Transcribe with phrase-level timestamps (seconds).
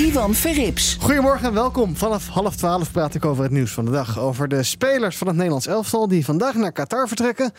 [0.00, 0.96] Ivan Verrips.
[1.00, 1.96] Goedemorgen en welkom.
[1.96, 4.18] Vanaf half twaalf praat ik over het nieuws van de dag.
[4.18, 7.52] Over de spelers van het Nederlands elftal die vandaag naar Qatar vertrekken.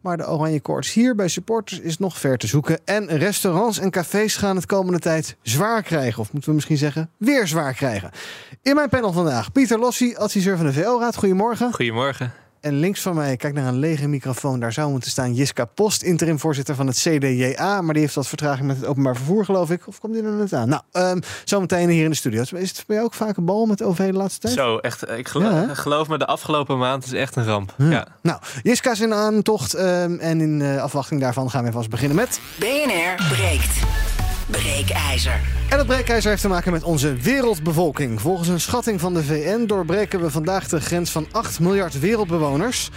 [0.00, 2.80] Maar de oranje koorts hier bij supporters is nog ver te zoeken.
[2.84, 6.20] En restaurants en cafés gaan het komende tijd zwaar krijgen.
[6.20, 8.10] Of moeten we misschien zeggen, weer zwaar krijgen.
[8.62, 11.16] In mijn panel vandaag Pieter Lossi, adviseur van de VO-raad.
[11.16, 11.72] Goedemorgen.
[11.72, 12.32] Goedemorgen.
[12.66, 14.60] En links van mij, kijk naar een lege microfoon.
[14.60, 17.80] Daar zou moeten staan Jiska Post, interim voorzitter van het CDJA.
[17.80, 19.86] Maar die heeft wat vertraging met het openbaar vervoer, geloof ik.
[19.86, 20.68] Of komt die er net aan?
[20.68, 22.40] Nou, um, zometeen hier in de studio.
[22.40, 24.54] Is het bij jou ook vaak een bal met OV de laatste tijd?
[24.54, 25.10] Zo, echt.
[25.10, 27.74] Ik geloof, ja, geloof me, de afgelopen maand is echt een ramp.
[27.78, 27.90] Ja.
[27.90, 28.06] ja.
[28.22, 29.78] Nou, Jiska is in aantocht.
[29.78, 32.40] Um, en in uh, afwachting daarvan gaan we vast beginnen met...
[32.58, 33.74] BNR breekt.
[34.46, 35.40] Breekijzer.
[35.70, 38.20] En dat breekijzer heeft te maken met onze wereldbevolking.
[38.20, 42.90] Volgens een schatting van de VN doorbreken we vandaag de grens van 8 miljard wereldbewoners.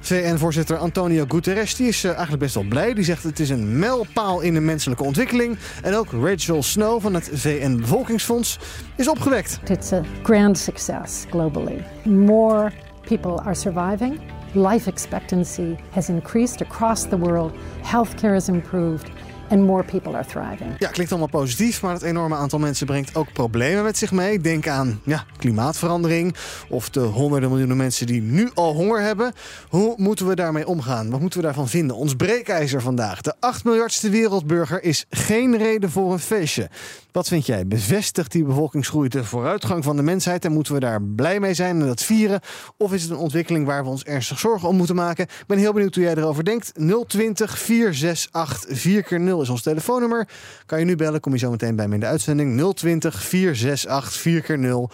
[0.00, 2.94] VN-voorzitter Antonio Guterres die is uh, eigenlijk best wel blij.
[2.94, 5.58] Die zegt het is een mijlpaal in de menselijke ontwikkeling.
[5.82, 8.58] En ook Rachel Snow van het VN-bevolkingsfonds
[8.96, 9.60] is opgewekt.
[9.64, 11.84] It's a grand success globally.
[12.04, 12.72] More
[13.08, 14.20] people are surviving.
[14.52, 17.52] Life expectancy has increased across the world.
[17.82, 19.10] Healthcare has improved.
[19.48, 20.74] And more people are thriving.
[20.78, 24.40] Ja, klinkt allemaal positief, maar het enorme aantal mensen brengt ook problemen met zich mee.
[24.40, 26.36] Denk aan ja, klimaatverandering
[26.68, 29.32] of de honderden miljoenen mensen die nu al honger hebben.
[29.68, 31.10] Hoe moeten we daarmee omgaan?
[31.10, 31.96] Wat moeten we daarvan vinden?
[31.96, 33.20] Ons breekijzer vandaag.
[33.20, 36.68] De 8 miljardste wereldburger is geen reden voor een feestje.
[37.16, 37.66] Wat vind jij?
[37.66, 41.80] Bevestigt die bevolkingsgroei de vooruitgang van de mensheid en moeten we daar blij mee zijn
[41.80, 42.40] en dat vieren?
[42.76, 45.24] Of is het een ontwikkeling waar we ons ernstig zorgen om moeten maken?
[45.24, 46.72] Ik ben heel benieuwd hoe jij erover denkt.
[47.06, 50.28] 020 468 4 keer 0 is ons telefoonnummer.
[50.66, 52.74] Kan je nu bellen, kom je zo meteen bij me in de uitzending.
[52.74, 54.90] 020 468 4 keer 0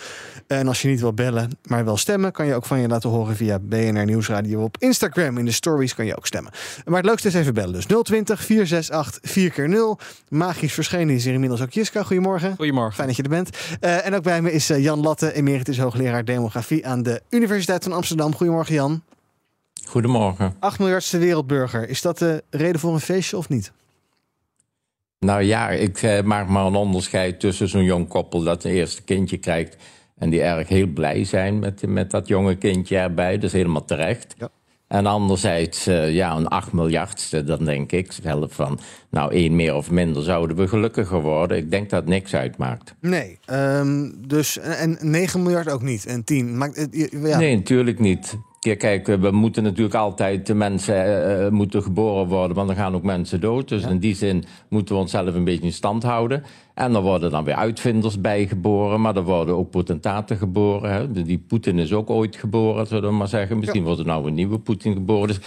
[0.46, 3.10] En als je niet wil bellen, maar wel stemmen, kan je ook van je laten
[3.10, 5.38] horen via BNR Nieuwsradio op Instagram.
[5.38, 6.52] In de stories kan je ook stemmen.
[6.84, 7.72] Maar het leukste is even bellen.
[7.72, 9.98] Dus 020 468 4 keer 0
[10.28, 12.10] Magisch verschenen is hier inmiddels ook Jiska.
[12.12, 12.56] Goedemorgen.
[12.56, 12.94] Goedemorgen.
[12.94, 13.50] Fijn dat je er bent.
[13.80, 17.82] Uh, en ook bij me is uh, Jan Latte, emeritus hoogleraar demografie aan de Universiteit
[17.82, 18.34] van Amsterdam.
[18.34, 19.02] Goedemorgen Jan.
[19.86, 20.56] Goedemorgen.
[20.58, 21.88] 8 miljardste wereldburger.
[21.88, 23.72] Is dat de reden voor een feestje of niet?
[25.18, 29.02] Nou ja, ik eh, maak maar een onderscheid tussen zo'n jong koppel dat een eerste
[29.02, 29.76] kindje krijgt.
[30.18, 33.34] En die erg heel blij zijn met, met dat jonge kindje erbij.
[33.34, 34.34] Dat is helemaal terecht.
[34.38, 34.48] Ja.
[34.92, 38.78] En anderzijds, uh, ja, een 8 miljardste, dan denk ik zelf van...
[39.10, 41.56] nou, één meer of minder zouden we gelukkiger worden.
[41.56, 42.94] Ik denk dat niks uitmaakt.
[43.00, 46.58] Nee, um, dus en 9 miljard ook niet, en 10.
[46.58, 47.38] Maakt, ja.
[47.38, 48.36] Nee, natuurlijk niet.
[48.64, 51.06] Ja, kijk, we moeten natuurlijk altijd de mensen
[51.44, 53.68] uh, moeten geboren worden, want er gaan ook mensen dood.
[53.68, 53.88] Dus ja.
[53.88, 56.42] in die zin moeten we onszelf een beetje in stand houden.
[56.74, 60.92] En er worden dan weer uitvinders bijgeboren, maar er worden ook potentaten geboren.
[60.92, 61.22] Hè.
[61.22, 63.58] Die Poetin is ook ooit geboren, zullen we maar zeggen.
[63.58, 63.86] Misschien ja.
[63.86, 65.28] wordt er nou een nieuwe Poetin geboren.
[65.28, 65.40] Dus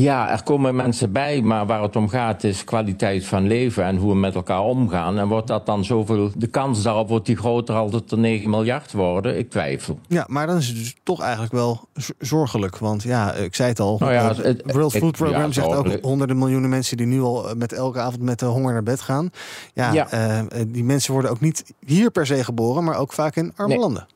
[0.00, 3.96] ja, er komen mensen bij, maar waar het om gaat is kwaliteit van leven en
[3.96, 5.18] hoe we met elkaar omgaan.
[5.18, 8.50] En wordt dat dan zoveel, de kans daarop wordt die groter als het er 9
[8.50, 9.38] miljard worden?
[9.38, 9.98] Ik twijfel.
[10.08, 11.88] Ja, maar dan is het dus toch eigenlijk wel
[12.18, 12.78] zorgelijk.
[12.78, 15.98] Want ja, ik zei het al, nou ja, het, World Food Program ja, zegt ook
[16.02, 19.30] honderden miljoenen mensen die nu al met elke avond met de honger naar bed gaan.
[19.74, 20.08] Ja, ja.
[20.14, 23.72] Uh, die mensen worden ook niet hier per se geboren, maar ook vaak in arme
[23.72, 23.80] nee.
[23.82, 24.06] landen.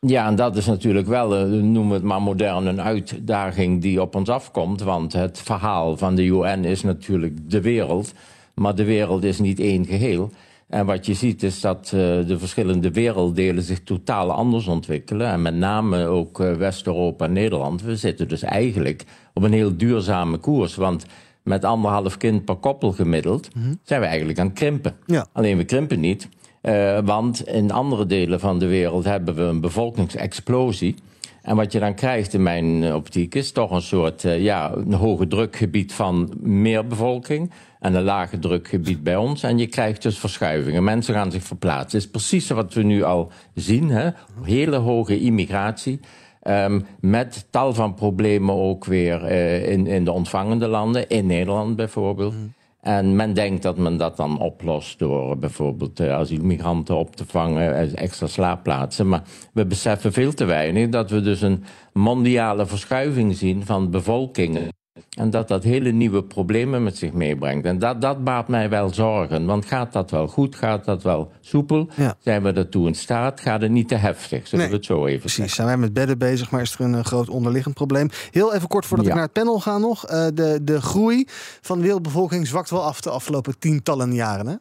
[0.00, 4.14] Ja, en dat is natuurlijk wel, noemen we het maar modern, een uitdaging die op
[4.14, 4.82] ons afkomt.
[4.82, 8.12] Want het verhaal van de UN is natuurlijk de wereld.
[8.54, 10.30] Maar de wereld is niet één geheel.
[10.68, 15.26] En wat je ziet is dat uh, de verschillende werelddelen zich totaal anders ontwikkelen.
[15.30, 17.82] En met name ook uh, West-Europa en Nederland.
[17.82, 19.04] We zitten dus eigenlijk
[19.34, 20.74] op een heel duurzame koers.
[20.74, 21.06] Want
[21.42, 23.78] met anderhalf kind per koppel gemiddeld mm -hmm.
[23.82, 24.94] zijn we eigenlijk aan het krimpen.
[25.06, 25.26] Ja.
[25.32, 26.28] Alleen we krimpen niet.
[26.68, 30.94] Uh, want in andere delen van de wereld hebben we een bevolkingsexplosie.
[31.42, 34.92] En wat je dan krijgt in mijn optiek is toch een soort uh, ja, een
[34.92, 37.50] hoge drukgebied van meer bevolking.
[37.80, 39.42] En een lage drukgebied bij ons.
[39.42, 40.84] En je krijgt dus verschuivingen.
[40.84, 41.98] Mensen gaan zich verplaatsen.
[41.98, 43.90] Het is precies wat we nu al zien.
[43.90, 44.10] Hè?
[44.42, 46.00] Hele hoge immigratie.
[46.42, 49.30] Um, met tal van problemen ook weer
[49.62, 51.08] in, in de ontvangende landen.
[51.08, 52.34] In Nederland bijvoorbeeld.
[52.34, 52.56] Mm.
[52.80, 57.96] En men denkt dat men dat dan oplost door bijvoorbeeld uh, asielmigranten op te vangen,
[57.96, 59.08] extra slaapplaatsen.
[59.08, 59.22] Maar
[59.52, 64.68] we beseffen veel te weinig dat we dus een mondiale verschuiving zien van bevolkingen
[65.16, 67.66] En dat dat hele nieuwe problemen met zich meebrengt.
[67.66, 69.46] En dat, dat baart mij wel zorgen.
[69.46, 70.56] Want gaat dat wel goed?
[70.56, 71.88] Gaat dat wel soepel?
[71.94, 72.14] Ja.
[72.18, 73.40] Zijn we ertoe in staat?
[73.40, 74.46] Gaat het niet te heftig?
[74.46, 75.54] Zullen Nee, we het zo even Precies, zeggen?
[75.54, 78.08] zijn wij met bedden bezig, maar is er een eh, groot onderliggend probleem.
[78.30, 79.12] Heel even kort voordat Ja.
[79.12, 80.06] ik naar het panel ga nog.
[80.06, 81.24] Eh, de, de groei
[81.60, 84.46] van de wereldbevolking zwakt wel af de afgelopen tientallen jaren.
[84.46, 84.54] Hè?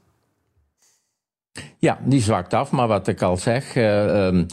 [1.79, 2.71] Ja, die zwakt af.
[2.71, 4.45] Maar wat ik al zeg, eh, ehm,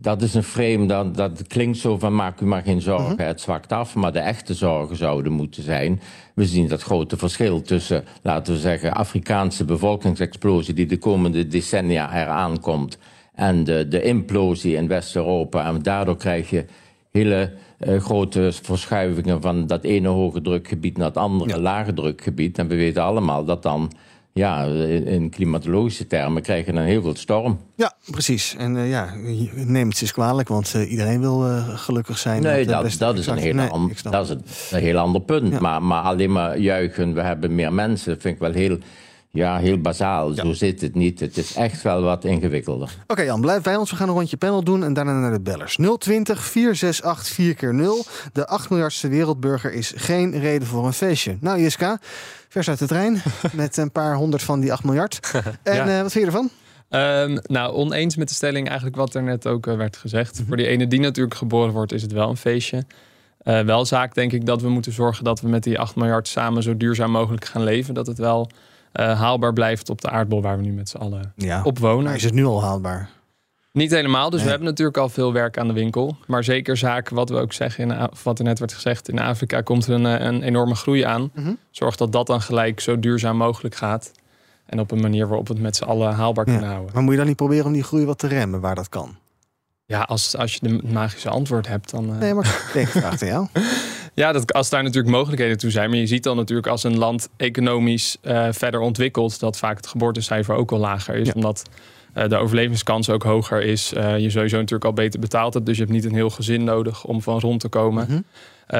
[0.00, 3.22] dat is een frame, dat, dat klinkt zo van maak u maar geen zorgen, Mhm.
[3.22, 3.94] het zwakt af.
[3.94, 6.00] Maar de echte zorgen zouden moeten zijn,
[6.34, 12.22] we zien dat grote verschil tussen, laten we zeggen, Afrikaanse bevolkingsexplosie die de komende decennia
[12.22, 12.98] eraan komt
[13.34, 15.64] en de, de implosie in West-Europa.
[15.66, 16.64] En daardoor krijg je
[17.10, 22.58] hele eh, grote verschuivingen van dat ene hoge drukgebied naar het andere lage drukgebied.
[22.58, 23.92] En we weten allemaal dat dan,
[24.38, 27.58] ja, in, klimatologische termen krijg je dan heel veel storm.
[27.76, 28.54] Ja, precies.
[28.58, 29.08] En eh, ja,
[29.54, 32.42] neem het eens kwalijk, want eh, iedereen wil eh, gelukkig zijn.
[32.42, 35.20] Nee, dat, best- dat is een heel, Nee, an- dat is een, een heel ander
[35.20, 35.52] punt.
[35.52, 35.60] Ja.
[35.60, 38.78] Maar, maar alleen maar juichen, we hebben meer mensen, vind ik wel heel,
[39.30, 40.32] ja, heel bazaal.
[40.32, 41.20] Zo zit het niet.
[41.20, 42.90] Het is echt wel wat ingewikkelder.
[43.06, 43.90] Oké Jan, blijf bij ons.
[43.90, 45.76] We gaan een rondje panel doen en daarna naar de bellers.
[45.98, 51.36] 020 468 4 keer 0 De 8 miljardste wereldburger is geen reden voor een feestje.
[51.40, 51.98] Nou Jiska,
[52.48, 53.22] vers uit de trein
[53.52, 55.20] met een paar honderd van die 8 miljard.
[55.62, 55.86] En Ja.
[55.96, 56.50] eh, wat vind je ervan?
[56.88, 60.42] Ehm, nou, oneens met de stelling eigenlijk wat er net ook eh, werd gezegd.
[60.46, 62.84] Voor die ene die natuurlijk geboren wordt, is het wel een feestje.
[63.38, 66.28] Eh, wel zaak denk ik dat we moeten zorgen dat we met die 8 miljard
[66.28, 67.94] samen zo duurzaam mogelijk gaan leven.
[67.94, 68.50] Dat het wel
[68.92, 71.62] eh, haalbaar blijft op de aardbol waar we nu met z'n allen Ja.
[71.62, 72.04] op wonen.
[72.04, 73.08] Maar is het nu al haalbaar?
[73.72, 74.44] Niet helemaal, dus Nee.
[74.44, 76.16] we hebben natuurlijk al veel werk aan de winkel.
[76.26, 79.60] Maar zeker zaken, wat we ook zeggen, in, wat er net werd gezegd, in Afrika
[79.60, 81.30] komt er een, eh, een enorme groei aan.
[81.34, 81.52] Mhm.
[81.70, 84.12] Zorg dat dat dan gelijk zo duurzaam mogelijk gaat.
[84.66, 86.52] En op een manier waarop we het met z'n allen haalbaar Ja.
[86.52, 86.94] kunnen houden.
[86.94, 89.16] Maar moet je dan niet proberen om die groei wat te remmen waar dat kan?
[89.84, 92.10] Ja, als, als je de magische antwoord hebt, dan.
[92.12, 93.46] eh, Nee, maar ik vraag aan jou.
[94.18, 95.90] Ja, dat, als daar natuurlijk mogelijkheden toe zijn.
[95.90, 99.86] Maar je ziet dan natuurlijk als een land economisch eh, verder ontwikkelt, dat vaak het
[99.86, 101.26] geboortecijfer ook al lager is.
[101.26, 101.32] Ja.
[101.34, 101.62] Omdat
[102.12, 103.92] eh, de overlevingskans ook hoger is.
[103.92, 105.66] Eh, je sowieso natuurlijk al beter betaald hebt.
[105.66, 108.06] Dus je hebt niet een heel gezin nodig om van rond te komen.
[108.08, 108.20] Mhm.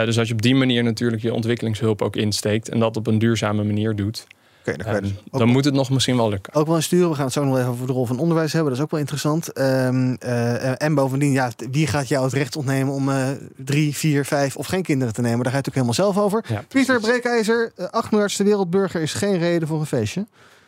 [0.05, 3.19] Dus als je op die manier natuurlijk je ontwikkelingshulp ook insteekt en dat op een
[3.19, 4.27] duurzame manier doet,
[4.61, 6.55] Oké, dan dus ook dan moet het nog misschien wel lukken.
[6.55, 7.09] ook wel insturen.
[7.09, 8.71] We gaan het zo nog even over de rol van onderwijs hebben.
[8.71, 9.53] Dat is ook wel interessant.
[9.53, 14.25] Ehm, eh, en bovendien, ja, wie gaat jou het recht ontnemen om eh, drie, vier,
[14.25, 15.43] vijf of geen kinderen te nemen?
[15.43, 16.45] Daar ga je het ook helemaal zelf over.
[16.49, 17.01] Ja, Pieter.
[17.01, 20.27] Breekijzer, eh, 8 miljardste wereldburger is geen reden voor een feestje.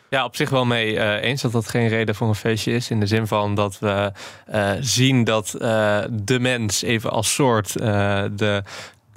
[0.09, 2.89] Ja, op zich wel mee eh, eens dat dat geen reden voor een feestje is.
[2.89, 4.11] In de zin van dat we
[4.45, 8.63] eh, zien dat eh, de mens even als soort eh, de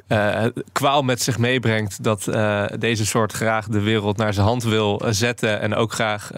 [0.06, 2.03] eh, kwaal met zich meebrengt.
[2.03, 5.61] Dat eh, deze soort graag de wereld naar zijn hand wil eh, zetten.
[5.61, 6.31] En ook graag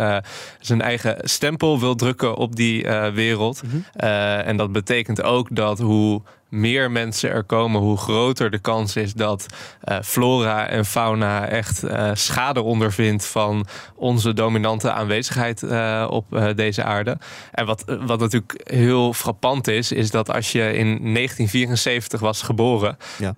[0.61, 3.63] zijn eigen stempel wil drukken op die wereld.
[3.93, 6.23] Eh, en dat betekent ook dat hoe
[6.56, 9.47] meer mensen er komen, hoe groter de kans is dat
[9.81, 16.85] eh, flora en fauna echt eh, schade ondervindt van onze dominante aanwezigheid eh, op deze
[16.85, 17.19] aarde.
[17.53, 22.97] En wat, wat natuurlijk heel frappant is, is dat als je in 1974 was geboren
[23.19, 23.35] Ja.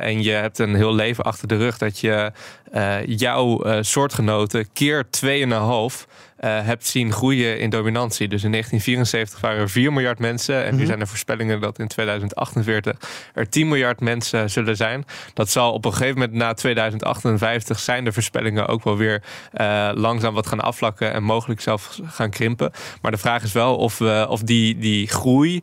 [0.00, 2.32] en je hebt een heel leven achter de rug, dat je
[3.06, 6.06] jouw eh, soortgenoten keer 2,5
[6.38, 8.28] eh hebt zien groeien in dominantie.
[8.28, 10.64] Dus in 1974 waren er 4 miljard mensen.
[10.64, 12.96] En nu zijn er voorspellingen dat in 2048
[13.34, 15.04] er 10 miljard mensen zullen zijn.
[15.34, 19.22] Dat zal op een gegeven moment na 2058 zijn de voorspellingen ook wel weer
[19.52, 22.70] eh, langzaam wat gaan afvlakken en mogelijk zelfs gaan krimpen.
[23.02, 25.60] Maar de vraag is wel of, we, of die, die groei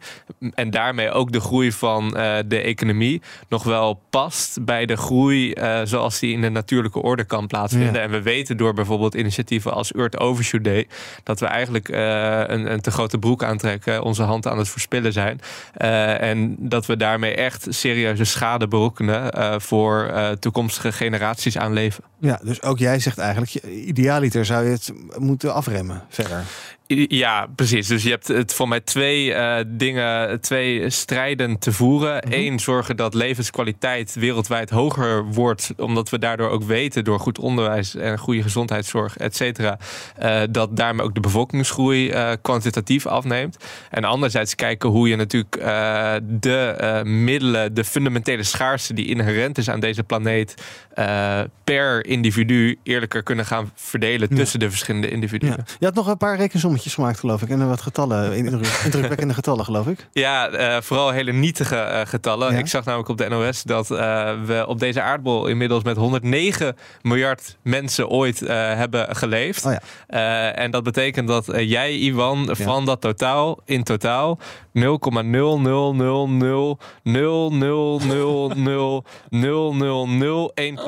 [0.53, 5.53] en daarmee ook de groei van eh, de economie nog wel past bij de groei
[5.53, 7.93] eh, zoals die in de natuurlijke orde kan plaatsvinden.
[7.93, 8.01] Ja.
[8.01, 10.87] En we weten door bijvoorbeeld initiatieven als Earth Overshoot Day
[11.23, 15.13] dat we eigenlijk eh, een, een te grote broek aantrekken, onze hand aan het verspillen
[15.13, 15.41] zijn.
[15.73, 22.03] Eh, en dat we daarmee echt serieuze schade berokkenen eh, voor toekomstige generaties aan leven.
[22.19, 26.43] Ja, dus ook jij zegt eigenlijk, idealiter zou je het moeten afremmen verder.
[26.87, 27.87] Ja, precies.
[27.87, 32.33] Dus je hebt het voor mij twee eh, dingen, twee strijden te voeren.
[32.33, 37.95] Eén, zorgen dat levenskwaliteit wereldwijd hoger wordt, omdat we daardoor ook weten door goed onderwijs
[37.95, 39.77] en goede gezondheidszorg, et cetera,
[40.17, 43.57] eh, dat daarmee ook de bevolkingsgroei eh, kwantitatief afneemt.
[43.89, 45.53] En anderzijds kijken hoe je natuurlijk
[46.21, 50.55] de middelen, de fundamentele schaarste die inherent is aan deze planeet,
[50.95, 55.55] eh, per individu eerlijker kunnen gaan verdelen tussen de verschillende individuen.
[55.57, 55.63] Ja.
[55.79, 57.49] Je had nog een paar rekensommetjes gemaakt, geloof ik.
[57.49, 60.07] En wat getallen, indruk- indrukwekkende getallen, geloof ik.
[60.11, 62.53] Ja, eh, vooral hele nietige eh, getallen.
[62.53, 62.59] Ja.
[62.59, 66.75] Ik zag namelijk op de NOS dat eh, we op deze aardbol inmiddels met 109
[67.01, 69.65] miljard mensen ooit eh, hebben geleefd.
[69.65, 69.81] Oh ja.
[70.07, 74.39] Eh, en dat betekent dat eh, jij, Ivan, van dat totaal, in totaal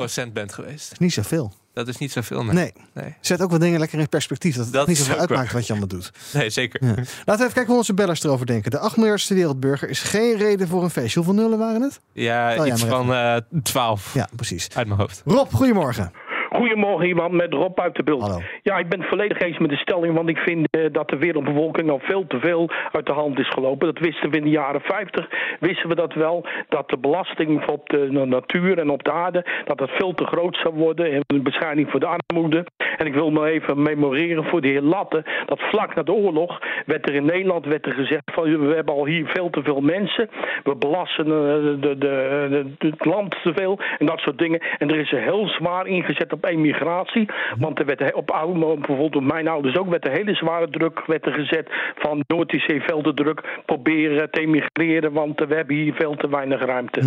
[0.00, 1.00] 0,00000000001% bent geweest.
[1.00, 1.52] Niet zoveel.
[1.72, 2.54] Dat is niet zoveel, nee.
[2.54, 2.72] Nee.
[2.94, 4.54] Nee, Zet ook wat dingen lekker in perspectief.
[4.56, 6.10] Dat het Dat niet zoveel uitmaakt wat je allemaal doet.
[6.32, 6.84] nee zeker.
[6.84, 6.94] Ja.
[6.94, 8.70] Laten we even kijken hoe onze bellers erover denken.
[8.70, 11.20] De 8 miljardste wereldburger is geen reden voor een feestje.
[11.20, 12.00] Hoeveel nullen waren het?
[12.12, 14.68] Ja, Oh ja, iets van eh 12 Ja, precies.
[14.74, 15.22] uit mijn hoofd.
[15.24, 16.12] Rob, goedemorgen.
[16.48, 18.20] Goedemorgen, iemand met Rob uit de Bult.
[18.22, 18.38] Hallo.
[18.62, 21.16] Ja, ik ben het volledig eens met de stelling, want ik vind eh, dat de
[21.16, 23.86] wereldbevolking al veel te veel uit de hand is gelopen.
[23.86, 25.28] Dat wisten we in de jaren 50,
[25.60, 29.44] wisten we dat wel, dat de belasting op de na- natuur en op de aarde,
[29.64, 32.66] dat dat veel te groot zou worden en een voor de armoede.
[32.96, 36.58] En ik wil me even memoreren voor de heer Latte, dat vlak na de oorlog
[36.86, 39.80] werd er in Nederland werd er gezegd van we hebben al hier veel te veel
[39.80, 40.30] mensen,
[40.62, 44.60] we belasten eh, de, de, de, de- het land te veel en dat soort dingen.
[44.78, 47.28] En er is er heel zwaar ingezet op emigratie,
[47.58, 51.06] want er werd op oude, bijvoorbeeld op mijn ouders ook, werd er hele zware druk
[51.06, 51.68] werd er gezet
[51.98, 52.82] van Noord-IC
[53.14, 57.00] druk proberen te emigreren, want we hebben hier veel te weinig ruimte.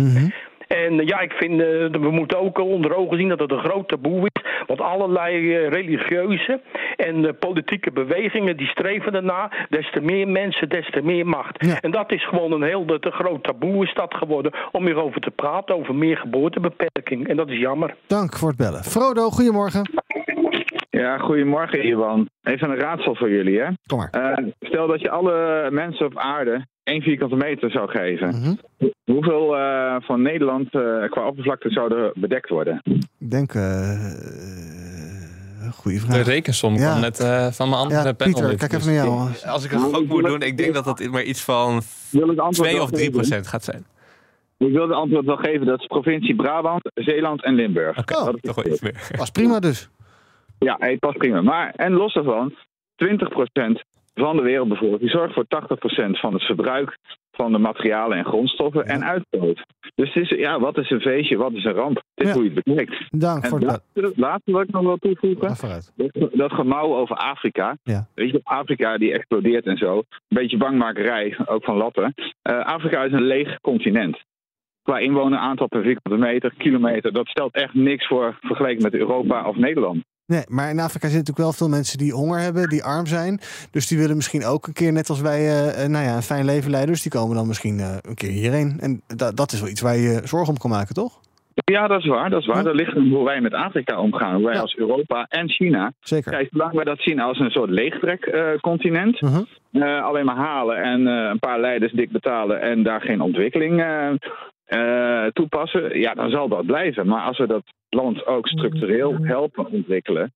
[0.72, 3.50] En eh, ja, ik vind, eh, dat we moeten ook onder ogen zien dat het
[3.50, 4.42] een groot taboe is.
[4.66, 6.60] Want allerlei eh, religieuze
[6.96, 9.50] en politieke bewegingen die streven erna.
[9.68, 11.64] Des te meer mensen, des te meer macht.
[11.64, 11.80] Ja.
[11.80, 15.30] En dat is gewoon een heel te groot taboe is dat geworden om hierover te
[15.30, 15.76] praten.
[15.76, 17.28] Over meer geboortebeperking.
[17.28, 17.94] En dat is jammer.
[18.06, 18.82] Dank voor het bellen.
[18.84, 19.90] Frodo, goedemorgen.
[20.90, 22.28] Ja, goedemorgen Iwan.
[22.42, 23.68] Even een raadsel voor jullie, hè?
[23.86, 24.10] Kom maar.
[24.10, 28.28] Eh, stel dat je alle mensen op aarde één vierkante meter zou geven.
[28.28, 28.54] Mhm.
[29.04, 32.80] Hoeveel eh, van Nederland eh, qua oppervlakte zouden bedekt worden?
[33.18, 33.54] Ik denk...
[33.54, 34.00] eh
[35.72, 36.26] goeie De vraag.
[36.26, 36.88] rekensom Ja.
[36.88, 38.32] kwam net eh, van mijn andere Ja, panel.
[38.34, 39.28] Pieter, kijk even naar jou.
[39.46, 42.38] Als ik het ook moet doen, ik denk dat dat maar iets van Wil het
[42.38, 43.12] antwoord 2 wel of 3 geven?
[43.20, 43.84] procent gaat zijn.
[44.58, 45.66] Ik wil het antwoord wel geven.
[45.66, 47.98] Dat is provincie Brabant, Zeeland en Limburg.
[47.98, 49.10] Oké, Oh, Dat is toch wel iets meer.
[49.16, 49.88] Was prima dus.
[50.58, 51.40] Ja, het past prima.
[51.42, 52.54] Maar, en los daarvan,
[52.96, 53.82] 20%
[54.14, 56.98] van de wereldbevolking zorgt voor 80% van het verbruik
[57.32, 59.62] van de materialen en grondstoffen en uitstoot.
[59.94, 62.02] Dus het is, ja, wat is een feestje, wat is een ramp?
[62.14, 62.38] Dit is Ja.
[62.40, 63.04] hoe je het bekijkt.
[63.10, 64.12] Dank En voor het bellen.
[64.16, 65.48] laatste, wat ik nog wil toevoegen,
[65.96, 67.76] dat, dat gemouw over Afrika.
[67.82, 68.06] Ja.
[68.14, 69.96] Weet je, Afrika die explodeert en zo.
[69.96, 72.14] Een beetje bangmakerij, ook van lappen.
[72.42, 74.20] Eh, Afrika is een leeg continent.
[74.82, 79.56] Qua inwoneraantal per vierkante meter, kilometer, dat stelt echt niks voor vergeleken met Europa of
[79.56, 80.04] Nederland.
[80.26, 83.40] Nee, maar in Afrika zitten natuurlijk wel veel mensen die honger hebben, die arm zijn.
[83.70, 86.22] Dus die willen misschien ook een keer, net als wij, eh, eh, nou ja, een
[86.22, 86.92] fijn leven leiden.
[86.92, 88.76] Dus die komen dan misschien eh, een keer hierheen.
[88.80, 91.20] En da- dat is wel iets waar je zorgen om kan maken, toch?
[91.64, 92.30] Ja, dat is waar.
[92.30, 92.56] Dat is waar.
[92.56, 92.62] Ja.
[92.62, 94.34] Dat ligt hoe wij met Afrika omgaan.
[94.34, 94.60] Hoe wij Ja.
[94.60, 95.92] als Europa en China.
[96.00, 96.30] Zeker.
[96.32, 99.20] Kijk, zolang wij dat zien als een soort leegtrek-continent.
[99.20, 99.42] Mhm.
[100.02, 103.84] alleen maar halen en een paar leiders dik betalen en daar geen ontwikkeling
[105.32, 105.98] toepassen.
[106.00, 107.06] Ja, dan zal dat blijven.
[107.06, 107.62] Maar als we dat
[107.94, 110.32] land ook structureel helpen ontwikkelen.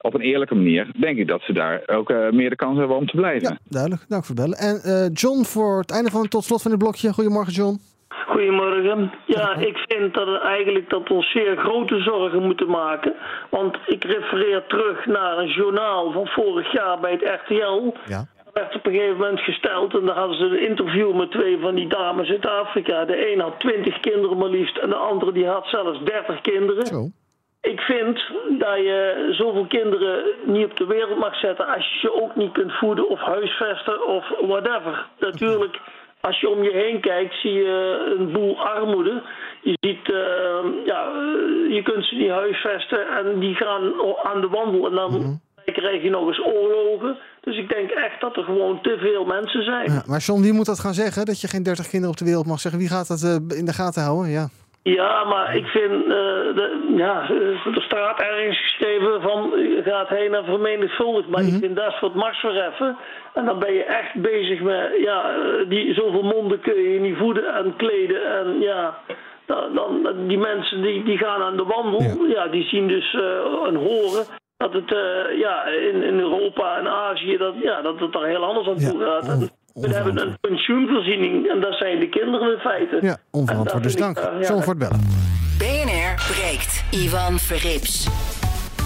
[0.00, 2.96] Op een eerlijke manier, denk ik dat ze daar ook eh, meer de kans hebben
[2.96, 3.48] om te blijven.
[3.48, 4.04] Ja, duidelijk.
[4.08, 4.58] Dank voor het bellen.
[4.58, 7.12] En eh, John, voor het einde van tot slot van dit blokje.
[7.12, 7.78] Goedemorgen, John.
[8.26, 9.12] Goedemorgen.
[9.26, 13.14] Ja, ik vind dat er eigenlijk dat we ons zeer grote zorgen moeten maken.
[13.50, 17.94] Want ik refereer terug naar een journaal van vorig jaar bij het RTL.
[18.06, 18.26] Ja.
[18.58, 21.74] Werd op een gegeven moment gesteld en daar hadden ze een interview met twee van
[21.74, 23.04] die dames uit Afrika.
[23.04, 26.86] De een had 20 kinderen maar liefst en de andere die had zelfs 30 kinderen.
[26.86, 27.08] Zo.
[27.60, 28.20] Ik vind
[28.58, 32.52] dat je zoveel kinderen niet op de wereld mag zetten als je ze ook niet
[32.52, 35.06] kunt voeden of huisvesten of whatever.
[35.18, 35.80] Natuurlijk,
[36.20, 39.22] als je om je heen kijkt, zie je een boel armoede.
[39.62, 44.48] Je ziet, eh, ja, eh, je kunt ze niet huisvesten en die gaan aan de
[44.48, 45.40] wandel en dan
[45.72, 47.16] krijg je nog eens oorlogen.
[47.48, 49.92] Dus ik denk echt dat er gewoon te veel mensen zijn.
[49.92, 51.26] Ja, maar John, wie moet dat gaan zeggen?
[51.26, 52.80] Dat je geen 30 kinderen op de wereld mag zeggen.
[52.80, 54.30] Wie gaat dat eh, in de gaten houden?
[54.30, 54.48] Ja.
[54.82, 56.08] Ja, maar ik vind, eh,
[56.58, 61.28] de, ja, eh, er staat ergens geschreven van je gaat heen en vermenigvuldigt.
[61.28, 62.96] Maar ik vind dat is wat mars verheffen.
[63.34, 67.16] En dan ben je echt bezig met, ja, eh, die, zoveel monden kun je niet
[67.16, 68.38] voeden en kleden.
[68.38, 68.98] En ja,
[69.46, 73.66] dan, dan, die mensen die, die gaan aan de wandel, ja, die zien dus eh,
[73.66, 74.26] en horen
[74.58, 78.44] dat het eh, ja, in, in Europa en Azië, dat, ja, dat het daar heel
[78.44, 79.28] anders aan toe gaat.
[79.28, 82.98] En we hebben een pensioenvoorziening en dat zijn de kinderen in feite.
[83.00, 83.82] Ja, onverantwoord.
[83.82, 84.18] Dus dank.
[84.18, 85.00] ik, eh, ja, John voor het bellen.
[85.58, 86.84] BNR breekt.
[86.90, 88.08] Ivan Verrips.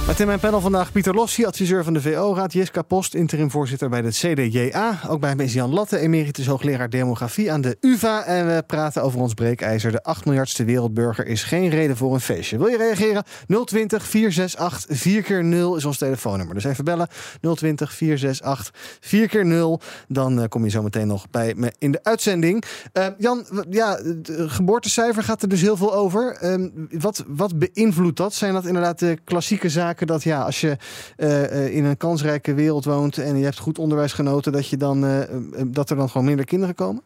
[0.07, 2.53] Met in mijn panel vandaag Pieter Lossi, adviseur van de VO-raad.
[2.53, 5.01] Jeska Post, interim-voorzitter bij de CDJA.
[5.09, 8.25] Ook bij mij is Jan Latte, emeritus hoogleraar demografie aan de UvA.
[8.25, 9.93] En we praten over ons breekijzer.
[9.93, 12.59] De 8 miljardste wereldburger is geen reden voor een feestje.
[12.59, 13.25] Wil je reageren?
[13.65, 16.55] 020 468 4 keer 0 is ons telefoonnummer.
[16.55, 17.09] Dus even bellen.
[17.41, 21.93] 020 468 4 keer 0 Dan uh, kom je zo meteen nog bij me in
[21.93, 22.65] de uitzending.
[22.93, 26.39] Uh, Jan, ja, het geboortecijfer gaat er dus heel veel over.
[26.43, 26.69] Uh,
[27.01, 28.35] wat, wat beïnvloedt dat?
[28.35, 29.92] Zijn dat inderdaad de klassieke zaken?
[30.01, 30.77] Dat ja, als je
[31.17, 35.05] uh, in een kansrijke wereld woont en je hebt goed onderwijs genoten, dat, je dan,
[35.05, 35.21] uh,
[35.67, 37.03] dat er dan gewoon minder kinderen komen?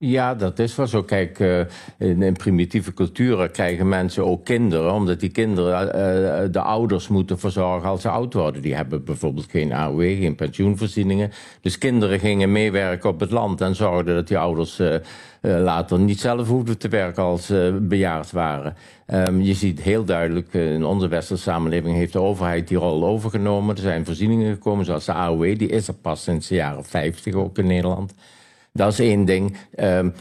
[0.00, 1.02] Ja, dat is wel zo.
[1.02, 1.58] Kijk, uh,
[1.98, 7.38] in, in, primitieve culturen krijgen mensen ook kinderen, omdat die kinderen uh, de ouders moeten
[7.38, 8.62] verzorgen als ze oud worden.
[8.62, 11.30] Die hebben bijvoorbeeld geen AOW, geen pensioenvoorzieningen.
[11.60, 14.82] Dus kinderen gingen meewerken op het land en zorgden dat die ouders
[15.40, 18.76] later niet zelf hoefden te werken als ze bejaard waren.
[19.06, 23.76] Um, je ziet heel duidelijk, in onze westerse samenleving heeft de overheid die rol overgenomen.
[23.76, 27.34] Er zijn voorzieningen gekomen, zoals de AOW, die is er pas sinds de jaren 50
[27.34, 28.14] ook in Nederland.
[28.72, 29.56] Dat is één ding.
[29.76, 30.12] Um,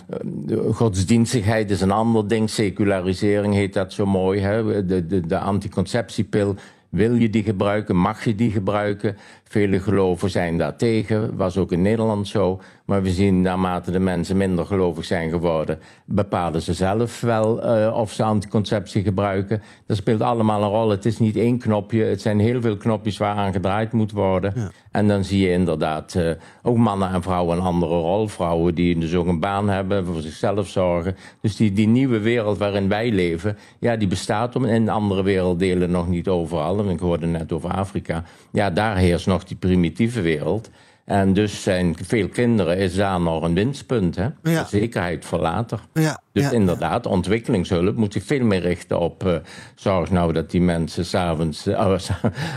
[0.73, 2.49] godsdienstigheid is een ander ding.
[2.49, 4.39] Secularisering heet dat zo mooi.
[4.39, 4.85] Hè?
[4.85, 6.55] De, de, de anticonceptiepil.
[6.89, 7.95] Wil je die gebruiken?
[7.95, 9.17] Mag je die gebruiken?
[9.47, 11.35] Vele geloven zijn daartegen.
[11.35, 12.59] Was ook in Nederland zo.
[12.87, 17.95] Maar we zien naarmate de mensen minder gelovig zijn geworden, bepalen ze zelf wel uh,
[17.97, 19.61] of ze anticonceptie gebruiken.
[19.85, 20.89] Dat speelt allemaal een rol.
[20.89, 22.03] Het is niet één knopje.
[22.03, 24.53] Het zijn heel veel knopjes waaraan gedraaid moet worden.
[24.55, 24.71] Ja.
[24.91, 26.31] En dan zie je inderdaad uh,
[26.63, 28.27] ook mannen en vrouwen een andere rol.
[28.27, 31.15] Vrouwen die dus ook een baan hebben, voor zichzelf zorgen.
[31.41, 35.91] Dus die, die nieuwe wereld waarin wij leven, ja, die bestaat om in andere werelddelen
[35.91, 36.79] nog niet overal.
[36.79, 38.23] En ik hoorde net over Afrika.
[38.51, 40.69] Ja, daar heerst nog die primitieve wereld.
[41.05, 44.15] En dus zijn veel kinderen is daar nog een winstpunt.
[44.15, 44.27] Hè?
[44.43, 44.65] Ja.
[44.65, 45.79] Zekerheid voor later.
[45.93, 49.25] Ja, dus ja, inderdaad, ontwikkelingshulp moet zich veel meer richten op...
[49.25, 49.35] Uh,
[49.75, 51.67] zorg nou dat die mensen s'avonds...
[51.67, 51.97] Uh,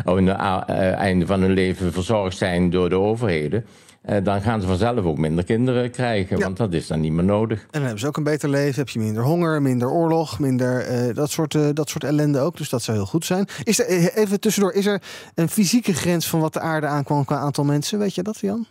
[0.05, 3.67] aan het einde van hun leven verzorgd zijn door de overheden.
[4.09, 6.45] Uh, dan gaan ze vanzelf ook minder kinderen krijgen, ja.
[6.45, 7.61] want dat is dan niet meer nodig.
[7.61, 11.07] En dan hebben ze ook een beter leven, heb je minder honger, minder oorlog, minder
[11.09, 12.57] uh, dat, soort, uh, dat soort ellende ook.
[12.57, 13.47] Dus dat zou heel goed zijn.
[13.65, 15.03] Is er, even tussendoor, is er
[15.35, 17.99] een fysieke grens van wat de aarde aankwam qua aantal mensen?
[17.99, 18.67] Weet je dat, Jan?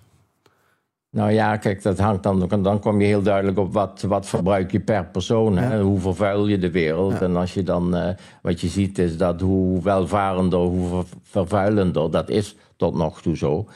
[1.12, 4.72] Nou ja, kijk, dat hangt dan, dan kom je heel duidelijk op wat, wat verbruik
[4.72, 5.58] je per persoon.
[5.58, 5.76] Hè?
[5.76, 5.82] Ja.
[5.82, 7.14] Hoe vervuil je de wereld?
[7.14, 7.22] Ja.
[7.22, 8.10] En als je dan, uh,
[8.42, 13.68] wat je ziet is dat hoe welvarender, hoe vervuilender, dat is tot nog toe zo.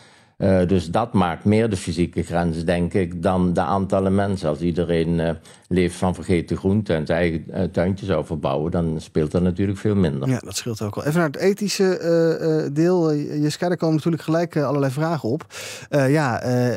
[0.44, 4.50] Uh, dus dat maakt meer de fysieke grens, denk ik, dan de aantallen mensen.
[4.50, 5.30] Als iedereen uh,
[5.68, 9.78] leeft van vergeten groenten en zijn eigen uh, tuintje zou verbouwen, dan speelt dat natuurlijk
[9.78, 10.30] veel minder.
[10.30, 11.06] Ja, dat scheelt ook wel.
[11.06, 13.14] Even naar het ethische deel.
[13.16, 15.46] Jeska, daar komen natuurlijk gelijk allerlei vragen op.
[15.90, 16.36] ja,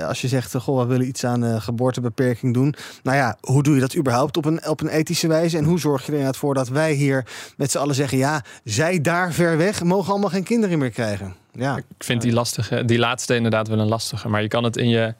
[0.08, 2.74] als je zegt, goh, we willen iets aan geboortebeperking doen.
[3.02, 5.56] Nou ja, hoe doe je dat überhaupt op een, op een ethische wijze?
[5.56, 7.26] En hoe zorg je er inderdaad voor dat wij hier
[7.56, 11.34] met z'n allen zeggen, ja, zij daar ver weg mogen allemaal geen kinderen meer krijgen?
[11.56, 11.76] Ja.
[11.76, 14.28] Ik vind die, lastige, die laatste inderdaad wel een lastige.
[14.28, 15.14] Maar je kan het in je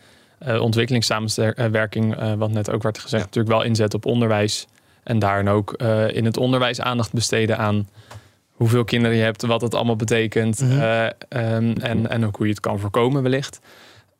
[0.47, 3.29] uh, ontwikkelingssamenwerking, uh, wat net ook werd gezegd, ja.
[3.29, 4.67] natuurlijk wel inzetten op onderwijs.
[5.03, 7.89] En daarin ook uh, in het onderwijs aandacht besteden aan
[8.51, 10.61] hoeveel kinderen je hebt, wat het allemaal betekent.
[10.61, 11.11] Mm -hmm.
[11.29, 13.61] um, en, en ook hoe je het kan voorkomen, wellicht.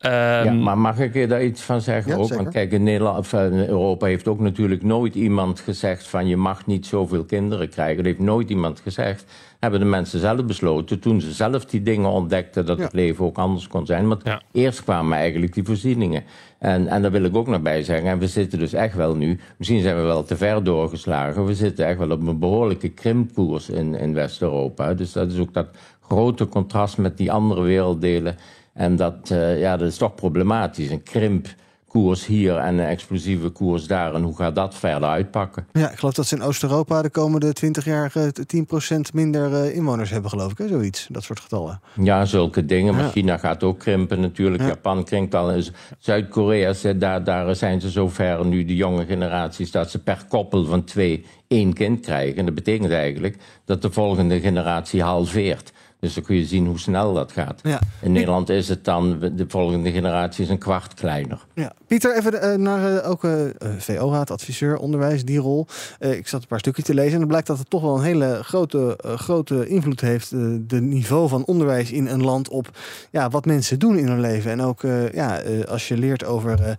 [0.01, 2.27] Um, ja, maar mag ik daar iets van zeggen ja, ook?
[2.27, 2.43] Zeker.
[2.43, 6.37] Want kijk, in, Nederland, of in Europa heeft ook natuurlijk nooit iemand gezegd van je
[6.37, 7.97] mag niet zoveel kinderen krijgen.
[7.97, 9.25] Dat heeft nooit iemand gezegd.
[9.61, 12.85] Hebben de mensen zelf besloten toen ze zelf die dingen ontdekten dat ja.
[12.85, 14.09] het leven ook anders kon zijn.
[14.09, 14.43] Want ja.
[14.53, 16.25] eerst kwamen eigenlijk die voorzieningen.
[16.59, 18.11] En, en daar wil ik ook nog bij zeggen.
[18.11, 21.47] En we zitten dus echt wel nu, misschien zijn we wel te ver doorgeslagen.
[21.47, 24.95] We zitten echt wel op een behoorlijke krimpkoers in, in West-Europa.
[24.95, 25.69] Dus dat is ook dat
[26.01, 28.37] grote contrast met die andere werelddelen.
[28.77, 30.91] En dat, uh, ja, dat is toch problematisch.
[30.91, 34.15] Een krimpkoers hier en een explosieve koers daar.
[34.15, 35.67] En hoe gaat dat verder uitpakken?
[35.73, 40.11] Ja, ik geloof dat ze in Oost-Europa de komende 20 jaar 10% minder uh, inwoners
[40.11, 40.59] hebben, geloof ik.
[40.59, 40.69] Hè?
[40.69, 41.81] Zoiets, dat soort getallen.
[42.03, 42.95] Ja, zulke dingen.
[42.95, 43.11] Maar ja.
[43.11, 44.63] China gaat ook krimpen natuurlijk.
[44.63, 44.69] Ja.
[44.69, 45.53] Japan krimpt al.
[45.99, 50.85] Zuid-Korea, daar, daar zijn ze zover nu, de jonge generaties, dat ze per koppel van
[50.85, 52.37] twee één kind krijgen.
[52.37, 55.73] En dat betekent eigenlijk dat de volgende generatie halveert.
[56.01, 57.61] Dus dan kun je zien hoe snel dat gaat.
[57.63, 57.81] Ja.
[58.01, 61.45] In Nederland is het dan, de volgende generatie is een kwart kleiner.
[61.55, 61.73] Ja.
[61.87, 63.33] Pieter, even uh, naar uh, ook uh,
[63.79, 65.67] VO-raad, adviseur, onderwijs, die rol.
[65.99, 68.03] ik zat een paar stukjes te lezen en het blijkt dat het toch wel een
[68.03, 70.31] hele grote, grote invloed heeft.
[70.69, 72.71] de niveau van onderwijs in een land op
[73.11, 74.51] ja, wat mensen doen in hun leven.
[74.51, 74.83] En ook
[75.13, 76.77] ja, als je leert over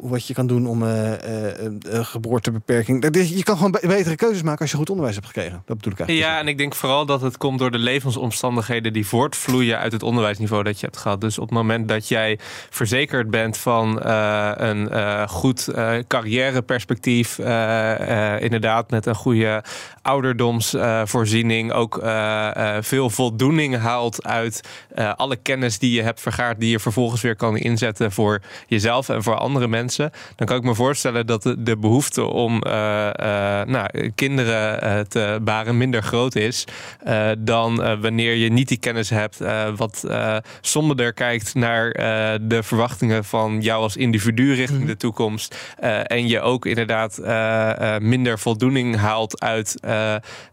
[0.00, 0.84] wat je kan doen om
[1.84, 3.16] geboortebeperking.
[3.28, 5.62] Je kan gewoon betere keuzes maken als je goed onderwijs hebt gekregen.
[5.66, 6.28] Dat bedoel ik eigenlijk.
[6.28, 9.92] Ja, en ik denk vooral dat het komt door de levensomstandigheden omstandigheden die voortvloeien uit
[9.92, 11.20] het onderwijsniveau dat je hebt gehad.
[11.20, 12.38] Dus op het moment dat jij
[12.70, 17.38] verzekerd bent van uh, een uh, goed uh, carrièreperspectief,
[18.38, 19.64] inderdaad met een goede
[20.02, 22.02] ouderdomsvoorziening, ook
[22.80, 24.68] veel voldoening haalt uit
[25.16, 29.22] alle kennis die je hebt vergaard, die je vervolgens weer kan inzetten voor jezelf en
[29.22, 35.08] voor andere mensen, dan kan ik me voorstellen dat de, de behoefte om nou, kinderen
[35.08, 36.64] te baren minder groot is
[37.38, 39.38] dan wanneer je niet die kennis hebt,
[39.76, 40.04] wat
[40.60, 41.92] somberder kijkt naar
[42.42, 45.56] de verwachtingen van jou als individu richting de toekomst.
[46.04, 47.18] en je ook inderdaad
[48.00, 49.80] minder voldoening haalt uit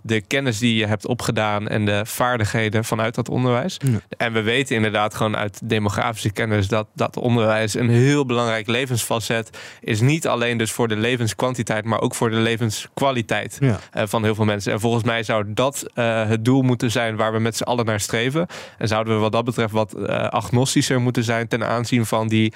[0.01, 3.77] de kennis die je hebt opgedaan en de vaardigheden vanuit dat onderwijs.
[4.17, 9.49] En we weten inderdaad gewoon uit demografische kennis dat dat onderwijs een heel belangrijk levensfacet
[9.81, 10.01] is.
[10.01, 13.59] Niet alleen dus voor de levenskwantiteit, maar ook voor de levenskwaliteit
[13.93, 14.71] van heel veel mensen.
[14.71, 17.99] En volgens mij zou dat het doel moeten zijn waar we met z'n allen naar
[17.99, 18.47] streven.
[18.77, 22.53] En zouden we wat dat betreft wat agnostischer moeten zijn ten aanzien van die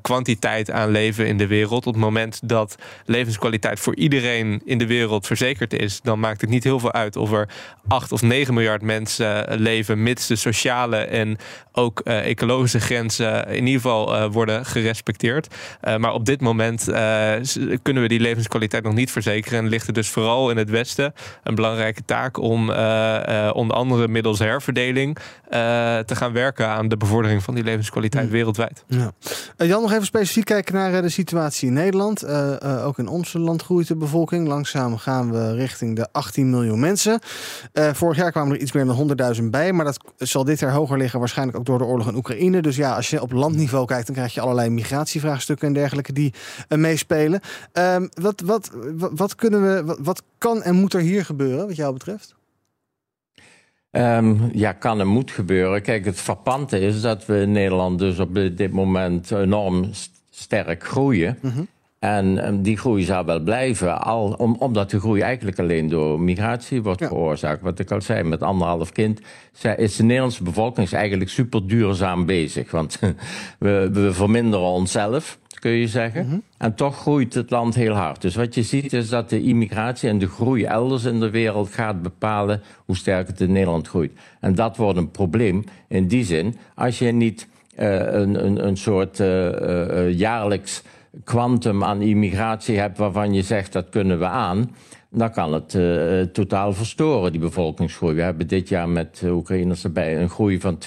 [0.00, 1.86] kwantiteit aan leven in de wereld.
[1.86, 6.50] Op het moment dat levenskwaliteit voor iedereen in de wereld verzekerd is, dan maakt het
[6.50, 7.48] niet heel veel uit of er
[7.88, 11.38] 8 of 9 miljard mensen leven, mits de sociale en
[11.72, 15.54] ook ecologische grenzen in ieder geval worden gerespecteerd.
[15.98, 16.84] maar op dit moment
[17.82, 19.58] kunnen we die levenskwaliteit nog niet verzekeren.
[19.58, 22.60] En ligt er dus vooral in het Westen een belangrijke taak om
[23.52, 25.18] onder andere middels herverdeling
[26.06, 28.84] te gaan werken aan de bevordering van die levenskwaliteit wereldwijd.
[28.86, 29.12] Ja.
[29.56, 32.26] Jan, nog even specifiek kijken naar de situatie in Nederland.
[32.62, 34.48] Ook in ons land groeit de bevolking.
[34.48, 37.20] Langzaam gaan we richting de 18 miljoen mensen.
[37.92, 39.72] Vorig jaar kwamen er iets meer dan 100.000 bij.
[39.72, 42.62] Maar dat zal dit jaar hoger liggen, waarschijnlijk ook door de oorlog in Oekraïne.
[42.62, 46.34] Dus ja, als je op landniveau kijkt, dan krijg je allerlei migratievraagstukken en dergelijke die
[46.68, 47.40] meespelen.
[47.72, 51.66] Ehm, wat, wat, wat, wat, kunnen we, wat, wat kan en moet er hier gebeuren,
[51.66, 52.37] wat jou betreft?
[53.90, 55.82] Um, ja, kan en moet gebeuren.
[55.82, 59.90] Kijk, het frappante is dat we in Nederland dus op dit moment enorm
[60.30, 61.38] sterk groeien.
[61.40, 61.66] Mm -hmm.
[61.98, 66.20] En um, die groei zal wel blijven, al, om, omdat de groei eigenlijk alleen door
[66.20, 67.08] migratie wordt ja.
[67.08, 67.62] veroorzaakt.
[67.62, 69.20] Wat ik al zei, met anderhalf kind
[69.76, 72.70] is de Nederlandse bevolking eigenlijk super duurzaam bezig.
[72.70, 72.98] Want
[73.58, 76.24] we, we verminderen onszelf kun je zeggen.
[76.24, 76.42] Mm -hmm.
[76.58, 78.20] En toch groeit het land heel hard.
[78.20, 81.68] Dus wat je ziet is dat de immigratie en de groei elders in de wereld
[81.68, 84.12] gaat bepalen hoe sterk het in Nederland groeit.
[84.40, 88.76] En dat wordt een probleem in die zin, als je niet uh, een, een, een
[88.76, 90.82] soort uh, uh, jaarlijks
[91.24, 94.70] kwantum aan immigratie hebt waarvan je zegt dat kunnen we aan
[95.10, 98.14] dan kan het uh, totaal verstoren, die bevolkingsgroei.
[98.14, 100.78] We hebben dit jaar met Oekraïners erbij een groei van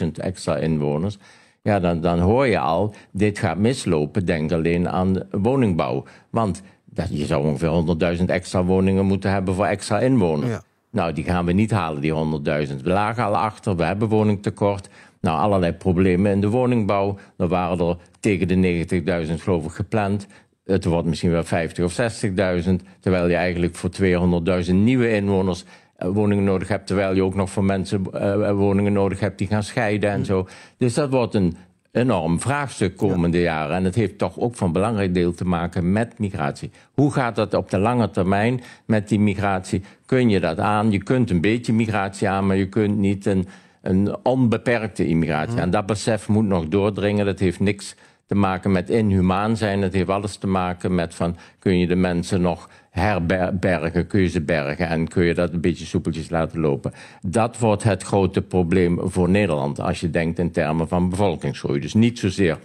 [0.00, 1.18] 200.000 extra inwoners.
[1.66, 4.26] Ja, dan, dan hoor je al, dit gaat mislopen.
[4.26, 6.04] Denk alleen aan woningbouw.
[6.30, 10.50] Want dat, je zou ongeveer 100.000 extra woningen moeten hebben voor extra inwoners.
[10.50, 10.62] Ja.
[10.90, 12.12] Nou, die gaan we niet halen, die
[12.68, 12.82] 100.000.
[12.82, 14.88] We lagen al achter, we hebben woningtekort.
[15.20, 17.16] Nou, allerlei problemen in de woningbouw.
[17.36, 18.86] Er waren er tegen de
[19.26, 20.26] 90.000 geloof ik gepland.
[20.64, 22.74] Het wordt misschien wel 50 of 60.000.
[23.00, 23.90] Terwijl je eigenlijk voor
[24.64, 25.64] 200.000 nieuwe inwoners
[25.98, 29.62] woningen nodig hebt, terwijl je ook nog voor mensen uh, woningen nodig hebt die gaan
[29.62, 30.48] scheiden en zo.
[30.78, 31.56] Dus dat wordt een
[31.92, 33.44] enorm vraagstuk komende ja.
[33.44, 33.76] jaren.
[33.76, 36.70] En het heeft toch ook van belangrijk deel te maken met migratie.
[36.94, 39.82] Hoe gaat dat op de lange termijn met die migratie?
[40.06, 40.90] Kun je dat aan?
[40.90, 43.48] Je kunt een beetje migratie aan, maar je kunt niet een,
[43.82, 45.56] een onbeperkte immigratie.
[45.56, 45.62] Ja.
[45.62, 47.26] En dat besef moet nog doordringen.
[47.26, 49.82] Dat heeft niks te maken met inhumaan zijn.
[49.82, 52.68] Het heeft alles te maken met van kun je de mensen nog
[53.00, 56.92] herbergen, kun je ze bergen en kun je dat een beetje soepeltjes laten lopen.
[57.22, 61.80] Dat wordt het grote probleem voor Nederland als je denkt in termen van bevolkingsgroei.
[61.80, 62.58] Dus niet zozeer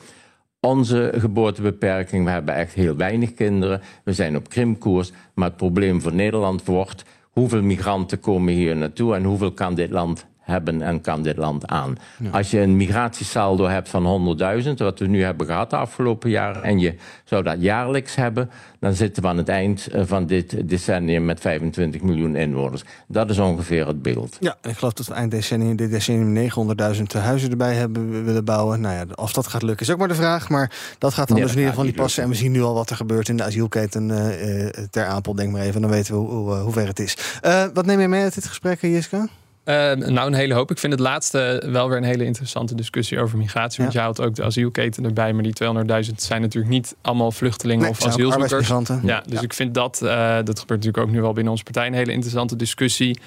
[0.59, 2.25] onze geboortebeperking.
[2.25, 3.81] We hebben echt heel weinig kinderen.
[4.03, 5.11] We zijn op krimkoers.
[5.33, 9.89] Maar het probleem voor Nederland wordt hoeveel migranten komen hier naartoe en hoeveel kan dit
[9.89, 11.97] land hebben en kan dit land aan.
[12.17, 12.29] Ja.
[12.29, 16.63] Als je een migratiesaldo hebt van 100.000, wat we nu hebben gehad de afgelopen jaren,
[16.63, 20.69] en je zou dat jaarlijks hebben, dan zitten we aan het eind eh, van dit
[20.69, 22.83] decennium met 25 miljoen inwoners.
[23.07, 24.37] Dat is ongeveer het beeld.
[24.39, 26.49] Ja, ik geloof dat we eind decennium, dit decennium
[26.95, 28.81] 900.000 huizen erbij hebben willen bouwen.
[28.81, 31.37] Nou ja, of dat gaat lukken is ook maar de vraag, maar dat gaat dan
[31.37, 32.23] ja, dus in ieder geval niet passen.
[32.23, 35.51] En we zien nu al wat er gebeurt in de asielketen uh, ter Apel, denk
[35.51, 35.81] maar even.
[35.81, 37.17] Dan weten we hoe, hoe, hoe ver het is.
[37.41, 39.27] Uh, wat neem je mee uit dit gesprek, Jiska?
[39.65, 40.71] Uh, nou, een hele hoop.
[40.71, 43.81] Ik vind het laatste wel weer een hele interessante discussie over migratie.
[43.81, 43.99] Want ja.
[43.99, 47.91] je houdt ook de asielketen erbij, maar die 200.000 zijn natuurlijk niet allemaal vluchtelingen nee,
[47.91, 48.67] of asielzoekers.
[49.03, 49.41] Ja, dus ja.
[49.41, 50.09] ik vind dat, uh,
[50.43, 53.19] dat gebeurt natuurlijk ook nu wel binnen onze partij, een hele interessante discussie.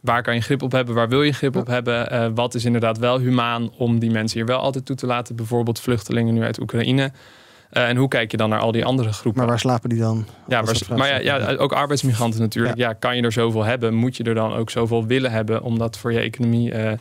[0.00, 0.94] Waar kan je grip op hebben?
[0.94, 1.60] Waar wil je grip ja.
[1.60, 2.12] op hebben?
[2.12, 5.36] Uh, wat is inderdaad wel humaan om die mensen hier wel altijd toe te laten?
[5.36, 7.12] Bijvoorbeeld vluchtelingen nu uit Oekraïne.
[7.76, 9.40] Uh, en hoe kijk je dan naar al die andere groepen?
[9.40, 10.26] Maar waar slapen die dan?
[10.48, 12.76] Ja, waar, maar ja, ja, ook arbeidsmigranten natuurlijk.
[12.76, 12.92] Ja.
[12.92, 13.94] kan je er zoveel hebben?
[13.94, 16.92] Moet je er dan ook zoveel willen hebben om dat voor je economie uh,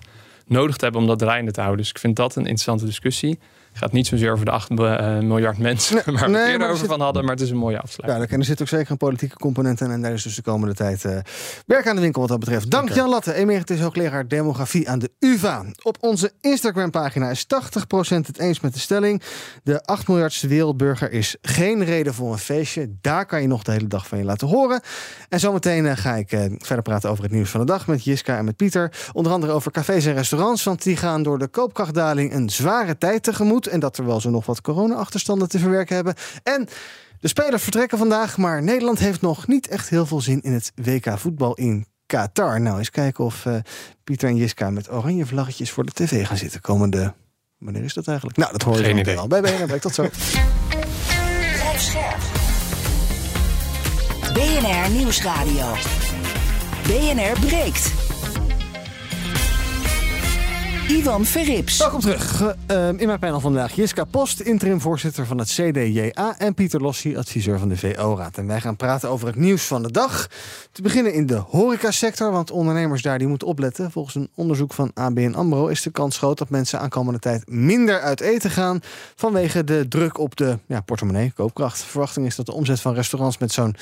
[0.46, 1.82] nodig te hebben om dat draaiende te houden?
[1.82, 3.40] Dus ik vind dat een interessante discussie
[3.74, 7.02] gaat niet zozeer over de 8 uh, miljard mensen nee, waar we eerder over van
[7.02, 8.30] hadden, maar het is een mooie afsluiting.
[8.30, 10.76] Ja, er zit ook zeker een politieke component in en daar is dus de komende
[10.76, 11.18] tijd uh,
[11.66, 12.72] werk aan de winkel wat dat betreft.
[12.72, 15.66] Dank Jan Latte, emeritus hoogleraar demografie aan de UvA.
[15.82, 17.48] Op onze Instagram pagina is 80%
[18.16, 19.22] het eens met de stelling.
[19.64, 22.96] De 8 miljardste wereldburger is geen reden voor een feestje.
[23.02, 24.82] Daar kan je nog de hele dag van je laten horen.
[25.30, 28.38] En zometeen uh, ga ik verder praten over het nieuws van de dag met Jiska
[28.38, 28.92] en met Pieter.
[29.14, 33.24] Onder andere over cafés en restaurants, want die gaan door de koopkrachtdaling een zware tijd
[33.24, 33.63] tegemoet.
[33.68, 36.16] En dat er wel zo nog wat corona-achterstanden te verwerken hebben.
[36.44, 36.68] En
[37.20, 40.72] de spelers vertrekken vandaag, maar Nederland heeft nog niet echt heel veel zin in het
[40.76, 42.62] WK voetbal in Qatar.
[42.62, 43.56] Nou, eens kijken of uh,
[44.04, 47.14] Pieter en Jiska met oranje vlaggetjes voor de tv gaan zitten komende.
[47.58, 48.38] Wanneer is dat eigenlijk?
[48.38, 49.28] Nou, dat hoor je Geen wel.
[49.28, 50.10] Bij BNR, tot zo.
[54.34, 55.74] BNR Nieuwsradio.
[56.88, 58.03] BNR breekt.
[60.88, 61.78] Ivan Verrips.
[61.78, 62.42] Welkom terug.
[62.72, 66.38] Uh, in mijn panel vandaag Jiska Post, interim voorzitter van het CDJA...
[66.38, 68.38] en Pieter Lossi, adviseur van de VO-raad.
[68.38, 70.28] En wij gaan praten over het nieuws van de dag.
[70.72, 73.92] Te beginnen in de horecasector, want ondernemers daar die moeten opletten.
[73.92, 76.38] Volgens een onderzoek van ABN AMRO is de kans groot...
[76.38, 78.80] dat mensen aankomende tijd minder uit eten gaan...
[79.16, 81.80] vanwege de druk op de ja, portemonnee, koopkracht.
[81.80, 83.76] De verwachting is dat de omzet van restaurants met zo'n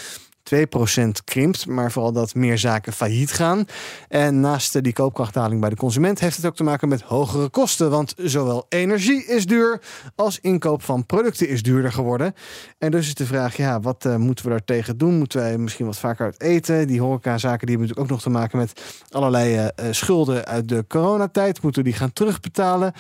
[0.43, 3.65] 2% krimpt, maar vooral dat meer zaken failliet gaan.
[4.07, 7.89] En naast die koopkrachtdaling bij de consument heeft het ook te maken met hogere kosten.
[7.89, 9.81] Want zowel energie is duur
[10.15, 12.33] als inkoop van producten is duurder geworden.
[12.77, 15.17] En dus is de vraag, ja, wat uh, moeten we daar tegen doen?
[15.17, 16.87] Moeten wij misschien wat vaker uit eten?
[16.87, 20.85] Die horecazaken die hebben natuurlijk ook nog te maken met allerlei uh, schulden uit de
[20.87, 21.61] coronatijd.
[21.61, 22.93] Moeten we die gaan terugbetalen?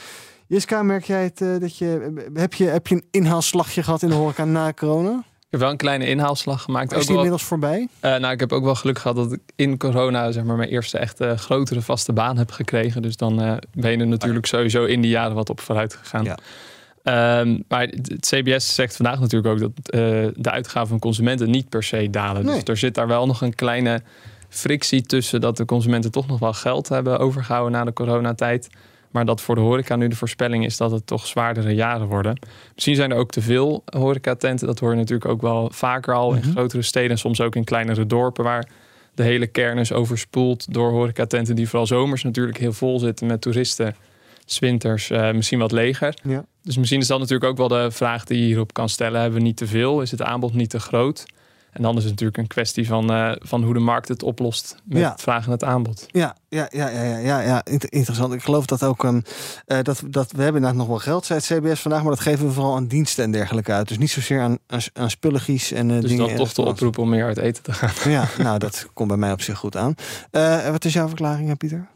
[0.47, 4.15] Jiska, merk jij het dat je heb, je heb je een inhaalslagje gehad in de
[4.15, 5.23] horeca na corona?
[5.51, 6.91] Ik heb wel een kleine inhaalslag gemaakt.
[6.91, 7.87] Is die wel, inmiddels voorbij?
[8.01, 10.69] Uh, nou, ik heb ook wel geluk gehad dat ik in corona zeg maar, mijn
[10.69, 13.01] eerste echte grotere vaste baan heb gekregen.
[13.01, 16.23] Dus dan uh, ben je er natuurlijk sowieso in die jaren wat op vooruit gegaan.
[16.23, 17.39] Ja.
[17.39, 21.69] Um, maar het CBS zegt vandaag natuurlijk ook dat uh, de uitgaven van consumenten niet
[21.69, 22.45] per se dalen.
[22.45, 22.53] Nee.
[22.53, 24.01] Dus er zit daar wel nog een kleine
[24.49, 28.69] frictie tussen dat de consumenten toch nog wel geld hebben overgehouden na de coronatijd.
[29.11, 32.39] Maar dat voor de horeca nu de voorspelling is dat het toch zwaardere jaren worden.
[32.73, 34.67] Misschien zijn er ook te veel horecatenten.
[34.67, 36.51] Dat hoor je natuurlijk ook wel vaker al in mhm.
[36.51, 37.11] grotere steden.
[37.11, 38.67] En soms ook in kleinere dorpen waar
[39.15, 43.41] de hele kern is overspoeld door horecatenten die vooral zomers natuurlijk heel vol zitten met
[43.41, 43.95] toeristen.
[44.45, 46.13] Swinters uh, misschien wat leger.
[46.23, 46.45] Ja.
[46.63, 49.21] Dus misschien is dat natuurlijk ook wel de vraag die je hierop kan stellen.
[49.21, 50.01] Hebben we niet te veel?
[50.01, 51.25] Is het aanbod niet te groot?
[51.71, 54.75] En dan is het natuurlijk een kwestie van, uh, van hoe de markt het oplost
[54.83, 56.05] met het vraag en het aanbod.
[56.07, 57.65] Ja, ja, ja, ja, ja, ja.
[57.65, 58.33] interessant.
[58.33, 59.21] Ik geloof dat ook um,
[59.67, 62.45] uh, dat, dat we hebben nog wel geld, zei het CBS vandaag, maar dat geven
[62.45, 63.87] we vooral aan diensten en dergelijke uit.
[63.87, 66.01] Dus niet zozeer aan, aan, aan en uh, dus dingen.
[66.01, 68.11] Dus dan toch de oproep om meer uit eten te gaan.
[68.11, 69.95] Ja, nou dat komt bij mij op zich goed aan.
[70.71, 71.87] wat is jouw verklaring, Pieter?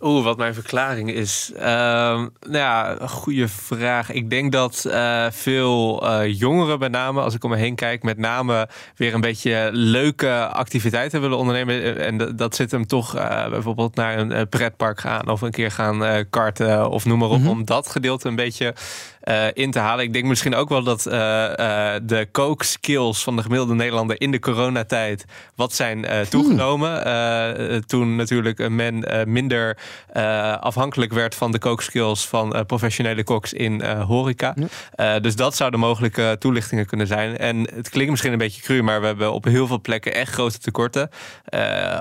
[0.00, 1.52] Oeh, wat mijn verklaring is.
[1.54, 4.12] Uh, nou ja, een goede vraag.
[4.12, 8.02] Ik denk dat uh, veel uh, jongeren, met name als ik om me heen kijk,
[8.02, 11.98] met name weer een beetje leuke activiteiten willen ondernemen.
[11.98, 16.26] En dat zit hem toch eh, bijvoorbeeld naar een pretpark gaan of een keer gaan
[16.30, 17.38] karten of noem maar op.
[17.38, 17.50] Mm -hmm.
[17.50, 18.74] Om dat gedeelte een beetje
[19.28, 20.04] uh, in te halen.
[20.04, 24.30] Ik denk misschien ook wel dat uh, uh, de kookskills van de gemiddelde Nederlander in
[24.30, 27.02] de coronatijd wat zijn toegenomen.
[27.02, 27.86] Hmm.
[27.86, 29.78] toen natuurlijk men minder
[30.60, 34.54] afhankelijk werd van de kookskills van professionele koks in horeca.
[35.20, 37.38] dus dat zouden mogelijke toelichtingen kunnen zijn.
[37.38, 40.32] En het klinkt misschien een beetje cru, maar we hebben op heel veel plekken echt
[40.32, 41.10] grote tekorten.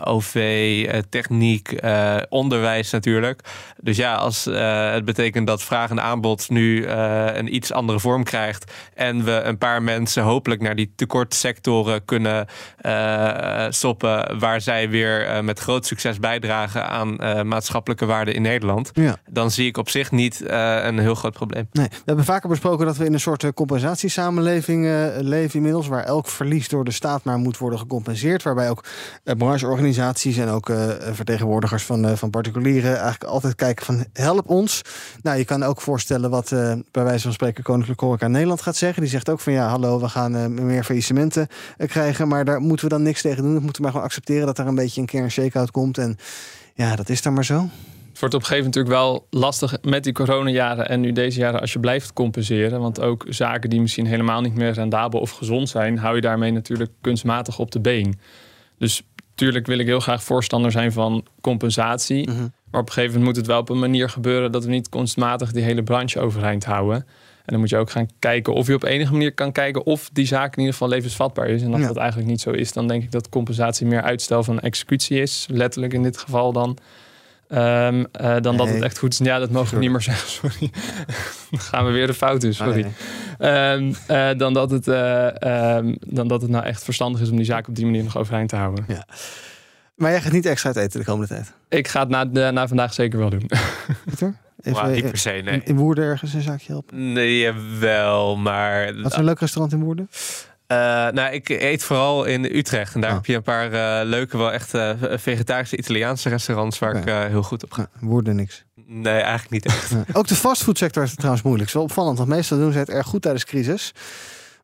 [0.04, 1.76] OV, techniek,
[2.30, 3.42] onderwijs natuurlijk.
[3.82, 8.24] Dus ja, als het betekent dat vraag en aanbod nu uh, een iets andere vorm
[8.24, 8.72] krijgt.
[8.94, 12.48] En we een paar mensen hopelijk naar die tekortsectoren kunnen
[12.82, 14.40] uh, stoppen.
[14.40, 17.16] Waar zij weer uh, met groot succes bijdragen aan
[17.48, 18.90] maatschappelijke waarden in Nederland.
[18.94, 19.18] Ja.
[19.30, 21.68] Dan zie ik op zich niet een heel groot probleem.
[21.72, 24.86] Nee, we hebben vaker besproken dat we in een soort compensatiesamenleving
[25.20, 25.88] leven inmiddels.
[25.88, 28.44] Waar elk verlies door de staat maar moet worden gecompenseerd.
[28.44, 28.84] Waarbij ook
[29.24, 30.72] brancheorganisaties en ook
[31.12, 34.82] vertegenwoordigers van, van particulieren eigenlijk altijd kijken van help ons.
[35.22, 36.50] Nou, je kan ook voorstellen wat
[36.92, 39.02] bij wijze van spreken Koninklijke Horeca Nederland gaat zeggen.
[39.02, 42.28] Die zegt ook van ja, hallo, we gaan uh, meer faillissementen uh, krijgen.
[42.28, 43.54] Maar daar moeten we dan niks tegen doen.
[43.54, 45.98] We moeten maar gewoon accepteren dat er een beetje een keer een shake-out komt.
[45.98, 46.18] En
[46.74, 47.70] ja, dat is dan maar zo.
[48.10, 51.40] Het wordt op een gegeven moment natuurlijk wel lastig met die coronajaren en nu deze
[51.40, 52.80] jaren als je blijft compenseren.
[52.80, 56.52] Want ook zaken die misschien helemaal niet meer rendabel of gezond zijn, hou je daarmee
[56.52, 58.20] natuurlijk kunstmatig op de been.
[58.78, 62.30] Dus natuurlijk wil ik heel graag voorstander zijn van compensatie.
[62.30, 62.48] Mhm.
[62.72, 64.90] Maar op een gegeven moment moet het wel op een manier gebeuren dat we niet
[64.90, 67.06] kunstmatig die hele branche overeind houden.
[67.46, 70.26] dan moet je ook gaan kijken of je op enige manier kan kijken of die
[70.26, 71.62] zaak in ieder geval levensvatbaar is.
[71.62, 71.88] En als Ja.
[71.88, 75.48] dat eigenlijk niet zo is, dan denk ik dat compensatie meer uitstel van executie is.
[75.52, 76.78] Letterlijk in dit geval dan.
[77.48, 79.18] Ehm, eh, dan dat het echt goed is.
[79.18, 80.72] Ja, dat mogen we niet meer zeggen, sorry.
[81.52, 82.82] dan gaan we weer de fout in, sorry.
[82.82, 82.92] Nee,
[83.38, 87.36] Ehm, eh, dan, dat het, eh, ehm, dan dat het nou echt verstandig is om
[87.36, 88.86] die zaak op die manier nog overeind te houden.
[89.98, 91.54] Maar jij gaat niet extra uit eten de komende tijd.
[91.70, 93.50] Ik ga het na, de, na vandaag zeker wel doen.
[94.06, 94.34] Pieter?
[94.62, 95.62] Even, Maar niet per se, in, nee.
[95.64, 97.14] in Woerden ergens een zaakje helpen?
[97.14, 98.96] Nee, wel, maar...
[99.02, 100.10] Wat is een leuk restaurant in Woerden?
[100.68, 102.96] Eh, nou, ik eet vooral in Utrecht.
[102.96, 103.16] En daar Oh.
[103.16, 107.26] heb je een paar eh, leuke, wel echt eh, vegetarische Italiaanse restaurants waar ik eh,
[107.26, 107.82] heel goed op ga.
[108.00, 108.64] Ja, Woerden niks.
[108.86, 109.90] Nee, eigenlijk niet echt.
[109.92, 110.04] Ja.
[110.14, 111.70] Ook de fastfoodsector is trouwens moeilijk.
[111.70, 113.94] Zo opvallend, want meestal doen ze het erg goed tijdens crisis.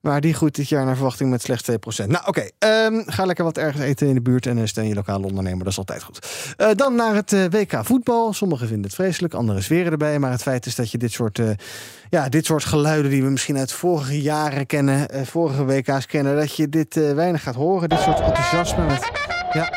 [0.04, 1.76] Maar die groeit dit jaar naar verwachting met slechts 2%.
[2.08, 2.50] Nou, oké.
[2.60, 5.64] ehm, ga lekker wat ergens eten in de buurt en eh, steun je lokale ondernemer.
[5.64, 6.28] Dat is altijd goed.
[6.58, 8.34] Eh, dan naar het eh, WK voetbal.
[8.34, 10.20] Sommigen vinden het vreselijk, anderen zweren erbij.
[10.20, 11.40] Maar het feit is dat je dit soort,
[12.10, 16.56] ja, dit soort geluiden die we misschien uit vorige jaren kennen, vorige WK's kennen, dat
[16.56, 17.90] je dit weinig gaat horen.
[17.90, 19.12] Dit soort enthousiasme met,
[19.52, 19.70] ja,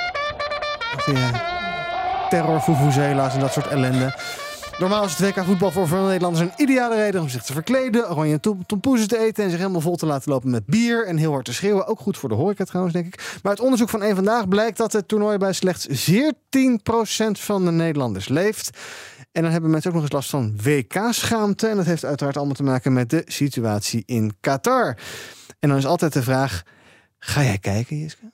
[0.97, 1.17] met
[3.35, 4.15] en dat soort ellende.
[4.79, 8.11] Normaal is het WK voetbal voor veel Nederlanders een ideale reden om zich te verkleden,
[8.11, 11.17] oranje tom- tompoezen te eten en zich helemaal vol te laten lopen met bier en
[11.17, 11.87] heel hard te schreeuwen.
[11.87, 13.39] Ook goed voor de horeca trouwens, denk ik.
[13.43, 17.71] Maar uit onderzoek van één vandaag blijkt dat het toernooi bij slechts 14% van de
[17.71, 18.79] Nederlanders leeft.
[19.33, 21.67] En dan hebben mensen ook nog eens last van WK-schaamte.
[21.67, 24.97] En dat heeft uiteraard allemaal te maken met de situatie in Qatar.
[25.59, 26.63] En dan is altijd de vraag:
[27.19, 28.33] ga jij kijken, Jiske?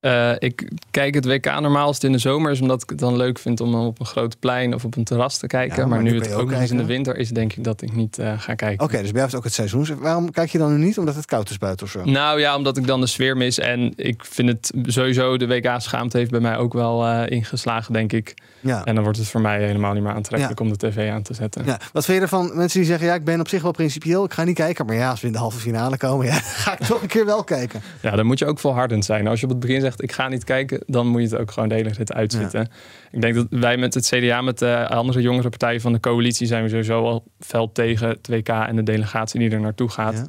[0.00, 2.98] Eh, ik kijk het WK normaal als het in de zomer is, omdat ik het
[2.98, 5.76] dan leuk vind om op een groot plein of op een terras te kijken.
[5.76, 7.64] Ja, maar maar, nu het ook ook nog eens in de winter is, denk ik
[7.64, 8.84] dat ik niet eh, ga kijken.
[8.84, 9.98] Oké, dus bij jou is ook het seizoen.
[9.98, 10.98] Waarom kijk je dan nu niet?
[10.98, 12.04] Omdat het koud is buiten of zo?
[12.04, 13.58] Nou ja, omdat ik dan de sfeer mis.
[13.58, 18.12] En ik vind het sowieso, de WK-schaamte heeft bij mij ook wel eh, ingeslagen, denk
[18.12, 18.34] ik.
[18.60, 18.84] Ja.
[18.84, 21.34] En dan wordt het voor mij helemaal niet meer aantrekkelijk om de tv aan te
[21.34, 21.64] zetten.
[21.64, 22.50] Ja, wat vind je ervan?
[22.54, 24.86] Mensen die zeggen, ja, ik ben op zich wel principieel, ik ga niet kijken.
[24.86, 26.32] Maar ja, als we in de halve finale komen, ja,
[26.64, 27.82] ga ik toch een keer wel kijken.
[28.00, 29.26] Ja, dan moet je ook volhardend zijn.
[29.26, 31.50] Als je op het begin zegt, ik ga niet kijken, dan moet je het ook
[31.50, 32.68] gewoon de hele tijd uitzitten.
[33.10, 36.46] Ik denk dat wij met het CDA, met de andere jongere partijen van de coalitie,
[36.46, 40.28] zijn we sowieso al fel tegen het WK en de delegatie die er naartoe gaat.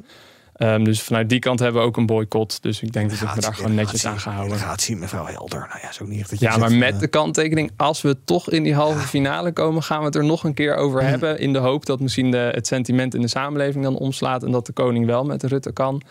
[0.52, 2.62] Ehm, dus vanuit die kant hebben we ook een boycott.
[2.62, 4.58] Dus ik denk dat ik me daar gewoon netjes aan ga houden.
[4.76, 5.58] Zien, mevrouw Helder.
[5.58, 7.08] Nou ja, is ook niet echt dat je Ja, zegt maar van, met eh, de
[7.08, 10.54] kanttekening, als we toch in die halve finale komen, gaan we het er nog een
[10.54, 11.38] keer over hebben.
[11.38, 14.66] In de hoop dat misschien de, het sentiment in de samenleving dan omslaat en dat
[14.66, 16.02] de koning wel met Rutte kan.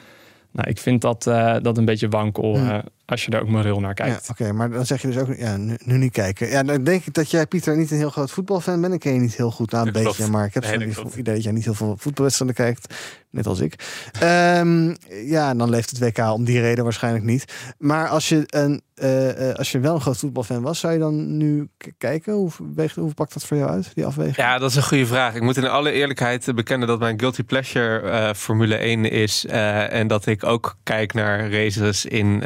[0.52, 2.78] Nou, ik vind dat, eh, dat een beetje wankel eh,
[3.12, 4.30] als je er ook maar heel naar Ja, kijkt.
[4.30, 6.48] oké, maar dan zeg je dus ook, ja, nu, nu niet kijken.
[6.50, 8.94] Ja, dan denk ik dat jij, Pieter, niet een heel groot voetbalfan bent.
[8.94, 11.34] Ik ken je niet heel goed, nou een beetje, maar ik heb Nee, zo'n idee
[11.34, 12.94] dat jij niet heel veel voetbalwedstrijden kijkt.
[13.32, 13.76] Net als ik.
[14.20, 17.54] Ehm, ja, dan leeft het WK om die reden waarschijnlijk niet.
[17.78, 21.00] Maar als je, een, eh, eh, als je wel een groot voetbalfan was, zou je
[21.00, 22.34] dan nu kijken?
[22.34, 24.36] Hoe, weegt, hoe pakt dat voor jou uit, die afweging?
[24.36, 25.36] Ja, dat is een goede vraag.
[25.36, 29.46] Ik moet in alle eerlijkheid bekennen dat mijn guilty pleasure eh, Formule 1 is.
[29.46, 32.44] en dat ik ook kijk naar races in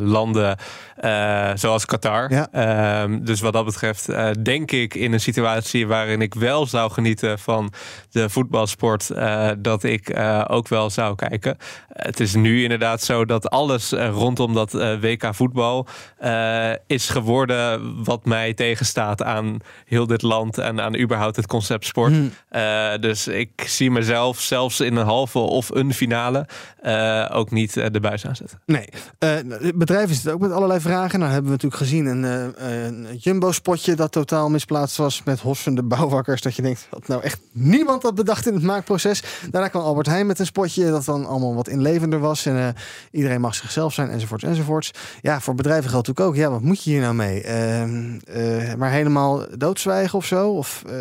[0.00, 0.56] landen
[1.54, 2.32] zoals Qatar.
[2.32, 2.48] Ja.
[2.52, 4.08] Ehm, dus wat dat betreft
[4.44, 7.72] denk ik in een situatie waarin ik wel zou genieten van
[8.10, 9.10] de voetbalsport,
[9.58, 10.13] dat ik
[10.46, 11.56] ook wel zou kijken.
[11.94, 15.86] Het is nu inderdaad zo dat alles eh, rondom dat eh, WK voetbal
[16.18, 21.84] eh, is geworden wat mij tegenstaat aan heel dit land en aan überhaupt het concept
[21.84, 22.12] sport.
[22.12, 22.32] Hmm.
[23.00, 26.46] Dus ik zie mezelf zelfs in een halve of een finale
[27.32, 28.60] ook niet de buis aanzetten.
[28.66, 28.88] Nee.
[29.18, 31.18] Het bedrijf is het ook met allerlei vragen.
[31.18, 36.42] Nou hebben we natuurlijk gezien een, een Jumbo-spotje dat totaal misplaatst was met hossende bouwvakkers.
[36.42, 39.22] Dat je denkt, dat nou echt niemand dat bedacht in het maakproces.
[39.50, 42.46] Daarna kwam Albert Heijn met een spotje dat dan allemaal wat inlevender was.
[42.46, 42.68] En eh,
[43.10, 44.90] iedereen mag zichzelf zijn, enzovoorts, enzovoorts.
[45.20, 47.42] Ja, voor bedrijven geldt natuurlijk ook, ja, wat moet je hier nou mee?
[47.42, 50.50] Ehm, eh, maar helemaal doodzwijgen of zo?
[50.50, 50.92] Of eh,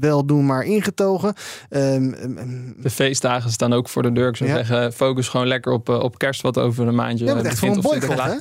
[0.00, 1.34] wel doen, maar ingetogen?
[1.68, 2.36] Ehm, ehm,
[2.76, 4.28] De feestdagen staan ook voor de deur.
[4.28, 4.56] Ik zou Ja.
[4.56, 7.84] zeggen, focus gewoon lekker op, op kerst wat over een maandje bent echt een begint,
[7.84, 8.34] of boycott, hè?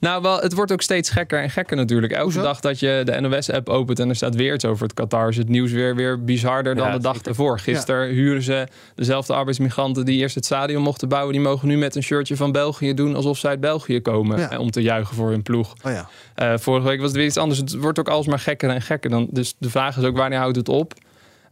[0.00, 2.12] Nou, wel, het wordt ook steeds gekker en gekker natuurlijk.
[2.12, 2.42] Elke Hoezo?
[2.42, 5.36] dag dat je de NOS-app opent en er staat weer iets over het Qatar, is
[5.36, 7.58] het nieuws weer, weer bizarder dan Ja, de dag ervoor.
[7.58, 11.94] Gisteren huren ze dezelfde arbeidsmigranten die eerst het stadion mochten bouwen, die mogen nu met
[11.96, 14.58] een shirtje van België doen alsof ze uit België komen Ja.
[14.58, 15.72] om te juichen voor hun ploeg.
[15.84, 16.08] Oh ja.
[16.34, 17.58] Eh, vorige week was het weer iets anders.
[17.58, 19.10] Het wordt ook alsmaar gekker en gekker.
[19.10, 20.92] Dan, dus de vraag is ook wanneer houdt het op?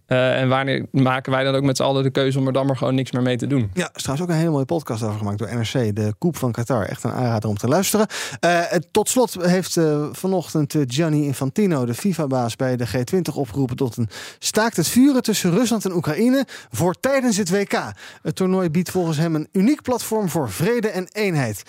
[0.07, 2.67] Eh, en wanneer maken wij dan ook met z'n allen de keuze om er dan
[2.67, 3.71] maar gewoon niks meer mee te doen?
[3.75, 5.97] Ja, is trouwens ook een hele mooie podcast over gemaakt door NRC.
[5.97, 6.85] De Koep van Qatar.
[6.85, 8.07] Echt een aanrader om te luisteren.
[8.41, 13.97] Eh, tot slot heeft eh, vanochtend Gianni Infantino, de FIFA-baas bij de G20, opgeroepen tot
[13.97, 17.93] een staakt het vuren tussen Rusland en Oekraïne voor tijdens het WK.
[18.23, 21.63] Het toernooi biedt volgens hem een uniek platform voor vrede en eenheid.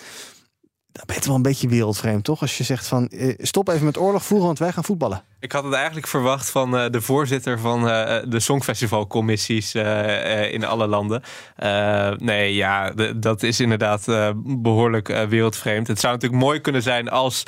[1.04, 2.40] Je toch wel een beetje wereldvreemd, toch?
[2.40, 5.22] Als je zegt van eh, stop even met oorlog voeren, want wij gaan voetballen.
[5.40, 10.64] Ik had het eigenlijk verwacht van uh, de voorzitter van uh, de Songfestivalcommissies uh, in
[10.64, 11.22] alle landen.
[12.18, 14.04] nee, ja, dat is inderdaad
[14.44, 15.86] behoorlijk wereldvreemd.
[15.86, 17.42] Het zou natuurlijk mooi kunnen zijn als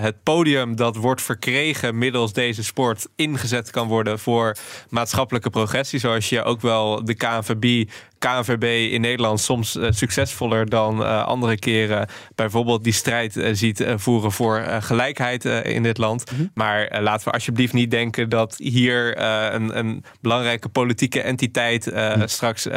[0.00, 4.56] het podium dat wordt verkregen middels deze sport ingezet kan worden voor
[4.88, 5.98] maatschappelijke progressie.
[5.98, 7.90] Zoals je ook wel de KNVB
[8.24, 13.84] KNVB in Nederland soms uh, succesvoller dan uh, andere keren bijvoorbeeld die strijd uh, ziet
[13.96, 16.30] voeren voor gelijkheid in dit land.
[16.30, 16.50] Mm -hmm.
[16.54, 19.18] Maar laten we alsjeblieft niet denken dat hier
[19.54, 22.26] een, een, belangrijke politieke entiteit mm -hmm.
[22.28, 22.68] straks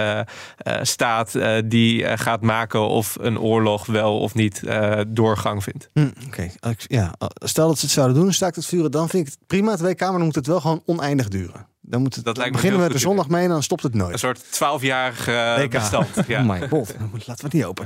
[0.81, 4.63] staat die gaat maken of een oorlog wel of niet
[5.07, 5.89] doorgang vindt.
[5.93, 6.75] Mm, Oké, okay.
[6.87, 9.75] ja, stel dat ze het zouden doen, staakt het vuren, dan vind ik het prima.
[9.75, 11.67] Twee Kamer, dan moet het wel gewoon oneindig duren.
[11.89, 14.13] Dan moet het, dat lijkt beginnen we de zondag mee en dan stopt het nooit.
[14.13, 16.07] Een soort twaalfjarig uh, bestand.
[16.27, 16.39] Ja.
[16.39, 17.85] oh my god, laten we het niet open.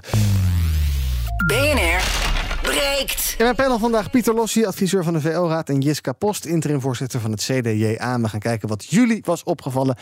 [1.46, 2.02] BNR
[2.62, 3.36] breekt.
[3.38, 5.70] In mijn panel vandaag Pieter Lossie, adviseur van de VO-raad...
[5.70, 8.20] en Jiska Post, interim-voorzitter van het CDJA.
[8.20, 9.96] We gaan kijken wat jullie was opgevallen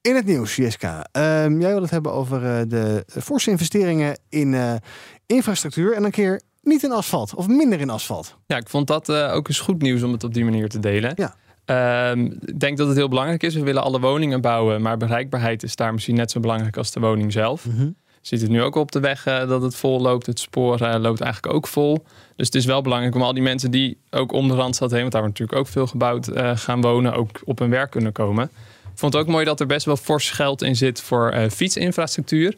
[0.00, 1.06] in het nieuws, Jiska.
[1.12, 4.74] Um, jij wil het hebben over uh, de forse investeringen in uh,
[5.26, 5.92] infrastructuur...
[5.92, 8.36] en een keer niet in asfalt, of minder in asfalt.
[8.46, 10.78] Ja, ik vond dat uh, ook eens goed nieuws om het op die manier te
[10.78, 11.12] delen.
[11.16, 11.34] Ja.
[11.70, 13.54] Um, ik denk dat het heel belangrijk is.
[13.54, 17.00] We willen alle woningen bouwen, maar bereikbaarheid is daar misschien net zo belangrijk als de
[17.00, 17.66] woning zelf.
[17.66, 17.96] Mm -hmm.
[18.20, 20.26] Ziet het nu ook op de weg uh, dat het vol loopt.
[20.26, 22.04] Het spoor uh, loopt eigenlijk ook vol.
[22.36, 25.00] Dus het is wel belangrijk om al die mensen die ook om de Randstad heen,
[25.00, 28.12] want daar wordt natuurlijk ook veel gebouwd, uh, gaan wonen, ook op hun werk kunnen
[28.12, 28.44] komen.
[28.92, 32.56] Ik vond het ook mooi dat er best wel fors geld in zit voor fietsinfrastructuur.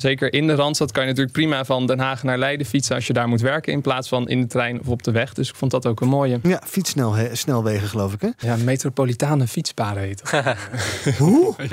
[0.00, 3.06] Zeker in de Randstad kan je natuurlijk prima van Den Haag naar Leiden fietsen als
[3.06, 3.72] je daar moet werken.
[3.72, 5.34] In plaats van in de trein of op de weg.
[5.34, 6.38] Dus ik vond dat ook een mooie.
[6.42, 8.28] Ja, fietssnelwegen geloof ik hè?
[8.38, 10.56] Ja, metropolitane fietspaden heet dat.
[11.18, 11.54] Hoe?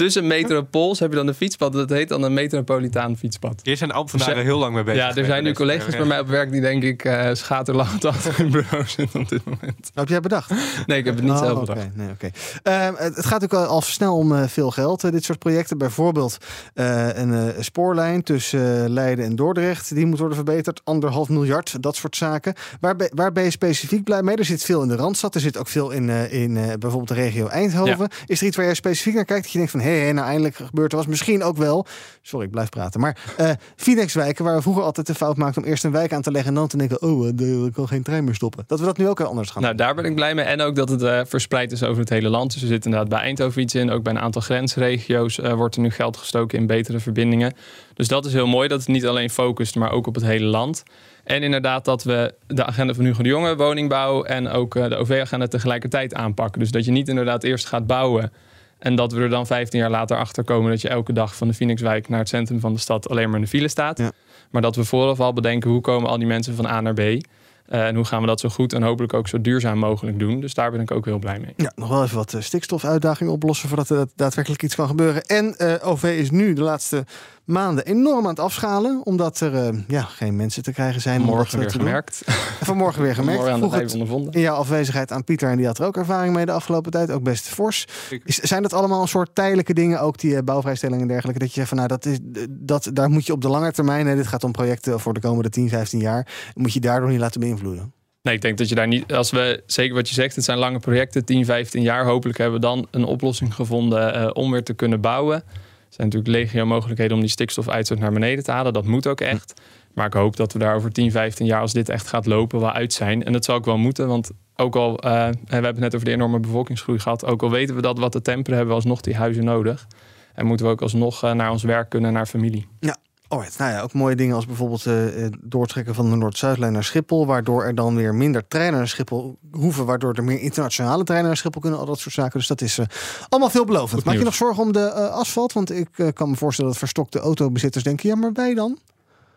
[0.00, 1.72] Tussen metropools heb je dan een fietspad.
[1.72, 3.60] Dat heet dan een metropolitaan fietspad.
[3.62, 5.00] Hier zijn ambtenaren dus, heel lang mee bezig.
[5.00, 8.36] Ja, er zijn nu collega's bij mij op werk die denk ik uh, schaterlachend achter
[8.36, 9.90] hun bureau zitten op dit moment.
[9.94, 10.50] Heb jij bedacht?
[10.86, 11.74] Nee, ik heb het niet oh, zelf okay.
[11.74, 11.96] bedacht.
[11.96, 12.90] Nee, okay.
[12.92, 15.00] uh, het gaat ook al snel om uh, veel geld.
[15.00, 15.78] dit soort projecten.
[15.78, 16.36] Bijvoorbeeld
[16.74, 19.94] een spoorlijn tussen Leiden en Dordrecht.
[19.94, 20.80] Die moet worden verbeterd.
[20.84, 22.54] Anderhalf miljard, dat soort zaken.
[22.80, 24.36] Waar, ben, waar ben je specifiek blij mee?
[24.36, 25.34] Er zit veel in de Randstad.
[25.34, 27.98] Er zit ook veel in, in bijvoorbeeld de regio Eindhoven.
[27.98, 28.08] Ja.
[28.26, 29.42] Is er iets waar je specifiek naar kijkt?
[29.42, 31.06] Dat je denkt van, hé, hey, nou eindelijk gebeurt er was.
[31.06, 31.86] Misschien ook wel,
[32.22, 33.00] sorry, ik blijf praten.
[33.00, 36.22] Maar uh, Finex-wijken, waar we vroeger altijd de fout maakten om eerst een wijk aan
[36.22, 37.26] te leggen en dan te denken, oh,
[37.66, 38.64] ik kan geen trein meer stoppen.
[38.66, 40.44] Dat we dat nu ook anders gaan Nou, daar ben ik blij mee.
[40.44, 42.52] En ook dat het uh, verspreid is over het hele land.
[42.52, 43.90] Dus er zit inderdaad bij Eindhoven iets in.
[43.90, 47.54] Ook bij een aantal grensregio's wordt er nu geld gestoken in betere verbindingen.
[47.94, 50.46] Dus dat is heel mooi dat het niet alleen focust, maar ook op het hele
[50.46, 50.82] land.
[51.24, 55.46] En inderdaad dat we de agenda van Hugo de Jonge, woningbouw en ook de OV-agenda
[55.46, 56.60] tegelijkertijd aanpakken.
[56.60, 58.32] Dus dat je niet inderdaad eerst gaat bouwen
[58.80, 61.48] en dat we er dan 15 jaar later achter komen dat je elke dag van
[61.48, 63.98] de Phoenixwijk naar het centrum van de stad alleen maar in de file staat.
[63.98, 64.12] Ja.
[64.50, 67.00] Maar dat we vooraf al bedenken hoe komen al die mensen van A naar B.
[67.00, 70.40] Uh, en hoe gaan we dat zo goed en hopelijk ook zo duurzaam mogelijk doen.
[70.40, 71.52] Dus daar ben ik ook heel blij mee.
[71.56, 75.24] Ja, nog wel even wat stikstofuitdagingen oplossen voordat er daadwerkelijk iets kan gebeuren.
[75.24, 77.04] En uh, OV is nu de laatste
[77.44, 79.00] maanden enorm aan het afschalen.
[79.04, 81.20] Omdat er uh, ja, geen mensen te krijgen zijn.
[81.20, 82.22] Morgen om weer gemerkt.
[82.60, 83.40] Vanmorgen weer gemerkt.
[83.40, 84.32] Morgen aan het ondervonden.
[84.32, 85.50] in jouw afwezigheid aan Pieter.
[85.50, 87.10] En die had er ook ervaring mee de afgelopen tijd.
[87.10, 87.86] Ook best fors.
[88.24, 90.00] Is, zijn dat allemaal een soort tijdelijke dingen?
[90.00, 91.40] Ook die uh, bouwvrijstellingen en dergelijke.
[91.40, 92.18] Dat je zegt van nou, dat is,
[92.50, 94.06] dat, daar moet je op de lange termijn.
[94.06, 96.26] Hè, dit gaat om projecten voor de komende 10, 15 jaar.
[96.54, 97.92] Moet je daardoor niet laten beïnvloeden.
[98.22, 100.58] Nee, ik denk dat je daar niet, als we, zeker wat je zegt, het zijn
[100.58, 102.04] lange projecten, 10, 15 jaar.
[102.04, 105.42] Hopelijk hebben we dan een oplossing gevonden uh, om weer te kunnen bouwen.
[105.90, 108.72] Zijn natuurlijk legio mogelijkheden om die stikstofuitstoot naar beneden te halen.
[108.72, 109.60] Dat moet ook echt.
[109.94, 112.60] Maar ik hoop dat we daar over 10, 15 jaar, als dit echt gaat lopen,
[112.60, 113.24] wel uit zijn.
[113.24, 116.06] En dat zal ook wel moeten, want ook al, uh, we hebben het net over
[116.06, 117.24] de enorme bevolkingsgroei gehad.
[117.24, 119.86] Ook al weten we dat wat te temperen, hebben we alsnog die huizen nodig.
[120.34, 122.66] En moeten we ook alsnog uh, naar ons werk kunnen, naar familie.
[122.80, 122.96] Ja,
[123.30, 127.26] Alright, nou ja, ook mooie dingen als bijvoorbeeld uh, doortrekken van de Noord-Zuidlijn naar Schiphol,
[127.26, 131.36] waardoor er dan weer minder treinen naar Schiphol hoeven, waardoor er meer internationale treinen naar
[131.36, 132.38] Schiphol kunnen, al dat soort zaken.
[132.38, 132.86] Dus dat is uh,
[133.28, 134.04] allemaal veelbelovend.
[134.04, 135.52] Maak je nog zorgen om de uh, asfalt?
[135.52, 138.78] Want ik kan me voorstellen dat verstokte autobezitters denken, ja, maar wij dan?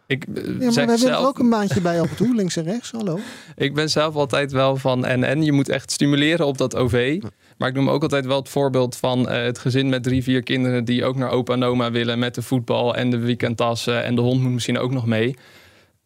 [0.08, 1.22] Ik, ja, maar we hebben zelf...
[1.22, 2.92] er ook een maandje bij af en toe, links en rechts.
[2.92, 3.20] Hallo.
[3.56, 7.22] Ik ben zelf altijd wel van en en je moet echt stimuleren op dat OV.
[7.58, 10.44] Maar ik noem ook altijd wel het voorbeeld van uh, het gezin met drie, vier
[10.44, 14.16] kinderen die ook naar opa en oma willen met de voetbal en de weekendtassen en
[14.16, 15.36] de hond moet misschien ook nog mee.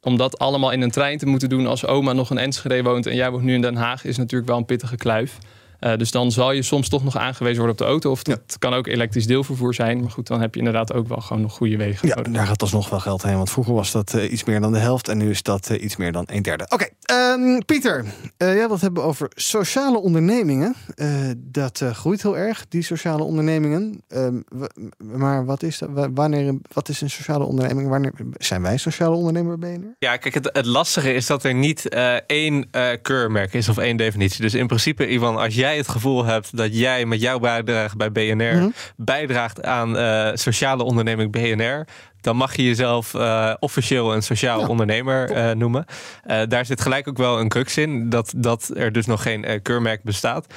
[0.02, 3.06] Om dat allemaal in een trein te moeten doen als oma nog in Enschede woont
[3.06, 5.38] en jij woont nu in Den Haag is natuurlijk wel een pittige kluif.
[5.80, 8.12] Uh, dus dan zal je soms toch nog aangewezen worden op de auto.
[8.12, 10.02] Of het kan ook elektrisch deelvervoer zijn.
[10.02, 12.08] Maar goed, dan heb je inderdaad ook wel gewoon nog goede wegen.
[12.08, 12.34] Ja, nodig.
[12.34, 13.36] daar gaat alsnog wel geld heen.
[13.36, 15.08] Want vroeger was dat uh, iets meer dan de helft.
[15.08, 16.64] En nu is dat uh, iets meer dan een derde.
[16.70, 18.06] Oké, okay, um, Pieter.
[18.38, 20.76] jij wilt hebben over sociale ondernemingen.
[21.38, 24.02] dat groeit heel erg, die sociale ondernemingen.
[24.08, 24.44] Um,
[24.98, 27.90] maar wat is, dat, wanneer, wat is een sociale onderneming?
[27.90, 29.96] Wanneer zijn wij sociale ondernemer BNR?
[30.00, 31.90] Ja, kijk, het, het lastige is dat er niet
[32.26, 32.70] één
[33.02, 34.42] keurmerk is of één definitie.
[34.42, 38.12] Dus in principe, Ivan, als jij het gevoel hebt dat jij met jouw bijdrage bij
[38.12, 38.74] BNR mm -hmm.
[38.96, 41.88] bijdraagt aan uh, sociale onderneming BNR,
[42.22, 45.86] dan mag je jezelf uh, officieel een sociaal ja, ondernemer uh, noemen.
[46.28, 49.62] Uh, daar zit gelijk ook wel een crux in, dat, dat er dus nog geen
[49.62, 50.54] keurmerk bestaat.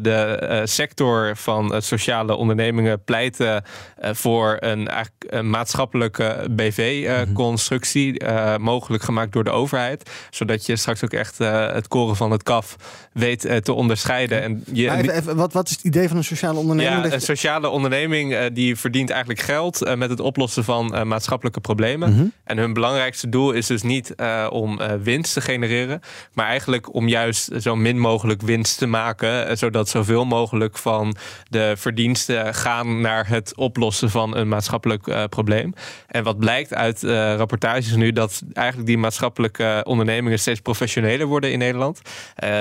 [0.00, 3.64] de sector van sociale ondernemingen pleiten
[4.00, 4.88] voor een,
[5.18, 8.62] een maatschappelijke BV-constructie, mm-hmm.
[8.62, 12.76] mogelijk gemaakt door de overheid, zodat je straks ook echt het koren van het kaf
[13.12, 14.42] weet te onderscheiden.
[14.42, 17.04] En je, even, even, wat, wat is het idee van een sociale onderneming?
[17.04, 22.10] Ja, een sociale onderneming die verdient eigenlijk geld met het oplossen van uh, maatschappelijke problemen.
[22.10, 22.32] Mm -hmm.
[22.44, 26.00] En hun belangrijkste doel is dus niet uh, om uh, winst te genereren,
[26.32, 31.16] maar eigenlijk om juist zo min mogelijk winst te maken, zodat zoveel mogelijk van
[31.48, 35.72] de verdiensten gaan naar het oplossen van een maatschappelijk probleem.
[36.06, 37.02] En wat blijkt uit
[37.36, 42.00] rapportages nu, dat eigenlijk die maatschappelijke ondernemingen steeds professioneler worden in Nederland.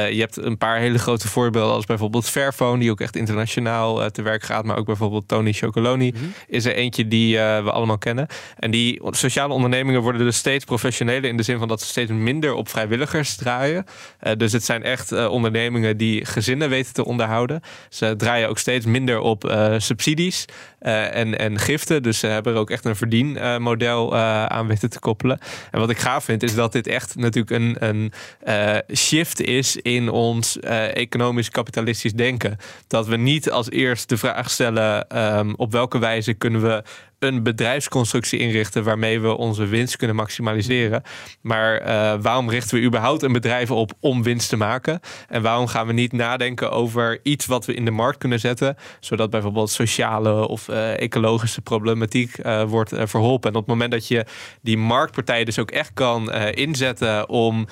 [0.09, 4.21] je hebt een paar hele grote voorbeelden, als bijvoorbeeld Fairphone, die ook echt internationaal te
[4.21, 6.33] werk gaat, maar ook bijvoorbeeld Tony Chocoloni mm -hmm.
[6.47, 8.12] is er eentje die we allemaal kennen.
[8.57, 12.11] En die sociale ondernemingen worden dus steeds professioneler in de zin van dat ze steeds
[12.11, 13.85] minder op vrijwilligers draaien.
[14.23, 17.61] Uh, dus het zijn echt uh, ondernemingen die gezinnen weten te onderhouden.
[17.89, 20.45] Ze draaien ook steeds minder op uh, subsidies
[20.79, 22.03] en, en giften.
[22.03, 24.15] Dus ze hebben er ook echt een verdienmodel
[24.47, 25.39] aan weten te koppelen.
[25.71, 28.11] En wat ik gaaf vind is dat dit echt natuurlijk een, een
[28.95, 30.59] shift is in ons
[30.93, 32.57] economisch kapitalistisch denken.
[32.87, 36.83] Dat we niet als eerst de vraag stellen um, op welke wijze kunnen we
[37.23, 41.03] een bedrijfsconstructie inrichten waarmee we onze winst kunnen maximaliseren.
[41.41, 44.99] Maar uh, waarom richten we überhaupt een bedrijf op om winst te maken?
[45.27, 48.75] En waarom gaan we niet nadenken over iets wat we in de markt kunnen zetten,
[48.99, 53.49] zodat bijvoorbeeld sociale of uh, ecologische problematiek uh, wordt verholpen?
[53.49, 54.25] En op het moment dat je
[54.61, 57.67] die marktpartijen dus ook echt kan inzetten om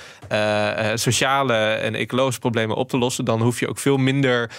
[0.93, 4.49] sociale en ecologische problemen op te lossen, dan hoef je ook veel minder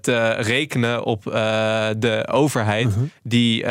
[0.00, 3.02] te rekenen op de overheid, -huh.
[3.22, 3.64] die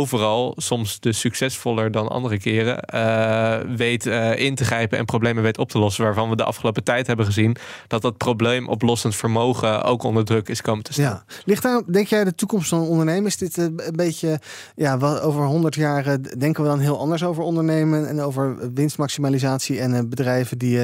[0.00, 5.42] overal, soms dus succesvoller dan andere keren, uh, weet uh, in te grijpen en problemen
[5.42, 6.04] weet op te lossen.
[6.04, 10.60] Waarvan we de afgelopen tijd hebben gezien dat dat probleemoplossend vermogen ook onder druk is
[10.60, 11.04] komen te staan.
[11.04, 11.24] Ja.
[11.44, 13.26] Ligt daar, denk jij, de toekomst van ondernemen?
[13.26, 14.40] Is dit een beetje,
[14.76, 16.04] ja, wel, over 100 jaar
[16.38, 20.78] denken we dan heel anders over ondernemen en over winstmaximalisatie en bedrijven die,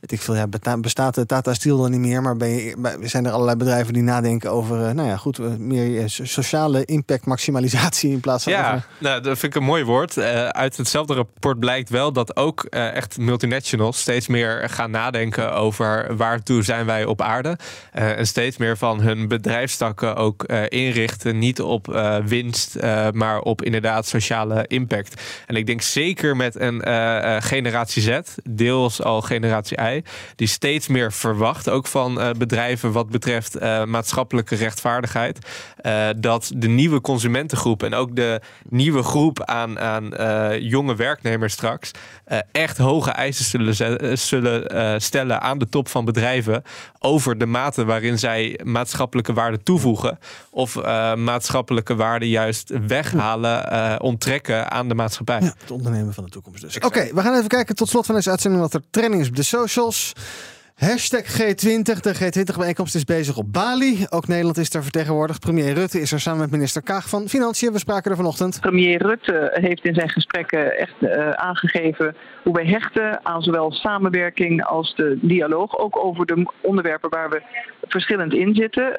[0.00, 0.46] weet ik veel, ja,
[0.80, 4.50] bestaat de Tata Steel dan niet meer, maar ben zijn er allerlei bedrijven die nadenken
[4.50, 8.52] over, nou ja, goed, meer sociale impact maximalisatie in plaats van
[8.98, 10.16] nou, dat vind ik een mooi woord.
[10.16, 15.54] Uh, uit hetzelfde rapport blijkt wel dat ook uh, echt multinationals steeds meer gaan nadenken
[15.54, 17.58] over waartoe zijn wij op aarde.
[17.94, 21.86] Uh, en steeds meer van hun bedrijfstakken ook inrichten, niet op
[22.24, 22.76] winst,
[23.12, 25.22] maar op inderdaad sociale impact.
[25.46, 26.82] En ik denk zeker met een
[27.42, 28.18] generatie Z,
[28.50, 30.02] deels al generatie I,
[30.36, 35.38] die steeds meer verwacht, ook van bedrijven wat betreft maatschappelijke rechtvaardigheid,
[36.16, 41.90] dat de nieuwe consumentengroep en ook de nieuwe groep aan, aan uh, jonge werknemers straks
[42.28, 46.62] uh, echt hoge eisen zullen, uh, zullen stellen aan de top van bedrijven
[46.98, 50.18] over de mate waarin zij maatschappelijke waarden toevoegen
[50.50, 50.74] of
[51.14, 55.40] maatschappelijke waarden juist weghalen, onttrekken aan de maatschappij.
[55.40, 56.76] Ja, het ondernemen van de toekomst dus.
[56.76, 59.28] Oké, okay, we gaan even kijken tot slot van deze uitzending wat er trending is
[59.28, 60.12] op de socials.
[60.80, 62.00] Hashtag G20.
[62.00, 64.06] De G20-bijeenkomst is bezig op Bali.
[64.08, 65.40] Ook Nederland is daar vertegenwoordigd.
[65.40, 67.72] Premier Rutte is er samen met minister Kaag van Financiën.
[67.72, 68.60] We spraken er vanochtend.
[68.60, 74.64] Premier Rutte heeft in zijn gesprekken echt uh, aangegeven hoe wij hechten aan zowel samenwerking
[74.64, 75.78] als de dialoog.
[75.78, 77.42] Ook over de onderwerpen waar we
[77.88, 78.82] verschillend in zitten.
[78.82, 78.92] Uh,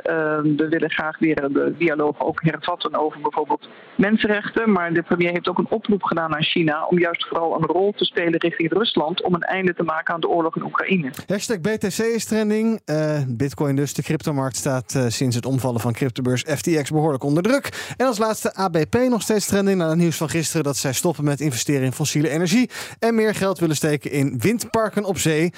[0.58, 4.72] we willen graag weer de dialoog ook hervatten over bijvoorbeeld mensenrechten.
[4.72, 7.92] Maar de premier heeft ook een oproep gedaan aan China om juist vooral een rol
[7.92, 11.10] te spelen richting Rusland om een einde te maken aan de oorlog in Oekraïne.
[11.28, 12.82] Hashtag BTC is trending.
[12.86, 13.94] Uh, Bitcoin dus.
[13.94, 17.94] De cryptomarkt staat uh, sinds het omvallen van cryptobeurs FTX behoorlijk onder druk.
[17.98, 19.78] En als laatste ABP nog steeds trending.
[19.78, 22.70] Na het nieuws van gisteren dat zij stoppen met investeren in fossiele energie.
[23.00, 25.52] En meer geld willen steken in windparken op zee.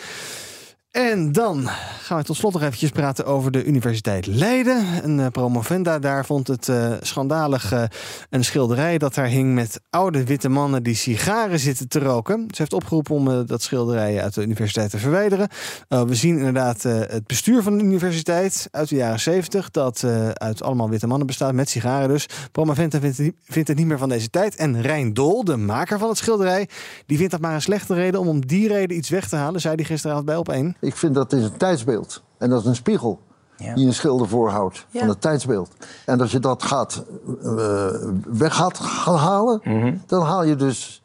[0.93, 1.67] En dan
[2.01, 4.85] gaan we tot slot nog eventjes praten over de Universiteit Leiden.
[5.03, 7.83] Een uh, promovenda daar vond het uh, schandalig uh,
[8.29, 12.45] een schilderij dat daar hing met oude witte mannen die sigaren zitten te roken.
[12.47, 15.47] Ze heeft opgeroepen om dat schilderij uit de universiteit te verwijderen.
[15.87, 20.89] we zien inderdaad het bestuur van de universiteit uit de jaren 70 dat uit allemaal
[20.89, 22.25] witte mannen bestaat met sigaren dus.
[22.51, 24.55] Promovenda vindt, vindt het niet meer van deze tijd.
[24.55, 26.69] En Rijn Dol, de maker van het schilderij,
[27.05, 29.61] die vindt dat maar een slechte reden om om die reden iets weg te halen,
[29.61, 30.75] zei hij gisteravond bij op 1.
[30.83, 32.21] Ik vind dat is een tijdsbeeld.
[32.37, 33.19] En dat is een spiegel
[33.57, 33.75] ja.
[33.75, 34.99] die een schilder voorhoudt ja.
[34.99, 35.71] van het tijdsbeeld.
[36.05, 37.03] En als je dat gaat,
[37.43, 37.87] uh,
[38.25, 40.01] weg gaat gaan halen, mm -hmm.
[40.05, 41.01] dan haal je dus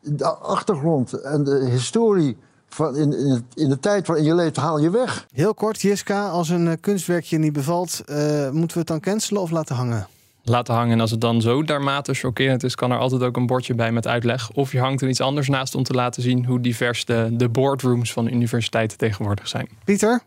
[0.00, 2.36] de achtergrond en de historie
[2.68, 5.26] van in, in, in, de tijd waarin je leeft, haal je weg.
[5.32, 8.16] Heel kort, Jiska, als een uh, kunstwerkje niet bevalt, uh,
[8.50, 10.06] moeten we het dan cancelen of laten hangen?
[10.44, 10.92] Laten hangen.
[10.92, 13.92] En als het dan zo daarmate chockerend is, kan er altijd ook een bordje bij
[13.92, 14.50] met uitleg.
[14.50, 17.48] Of je hangt er iets anders naast om te laten zien hoe divers de, de
[17.48, 19.68] boardrooms van universiteiten tegenwoordig zijn.
[19.84, 20.22] Pieter?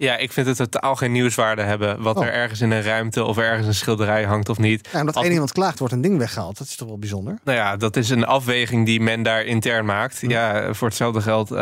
[0.00, 2.02] Ja, ik vind het totaal geen nieuwswaarde hebben.
[2.02, 2.24] Wat Oh.
[2.24, 4.88] er ergens in een ruimte of ergens een schilderij hangt of niet.
[4.92, 6.58] Ja, omdat Als- één iemand klaagt, wordt een ding weggehaald.
[6.58, 7.38] Dat is toch wel bijzonder?
[7.44, 10.18] Nou ja, dat is een afweging die men daar intern maakt.
[10.20, 11.56] Ja, voor hetzelfde geld eh,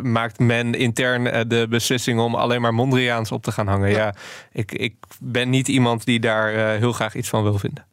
[0.00, 3.90] maakt men intern eh, de beslissing om alleen maar Mondriaans op te gaan hangen.
[3.90, 4.14] Ja,
[4.52, 7.86] ik, ik ben niet iemand die daar eh, heel graag iets van wil vinden.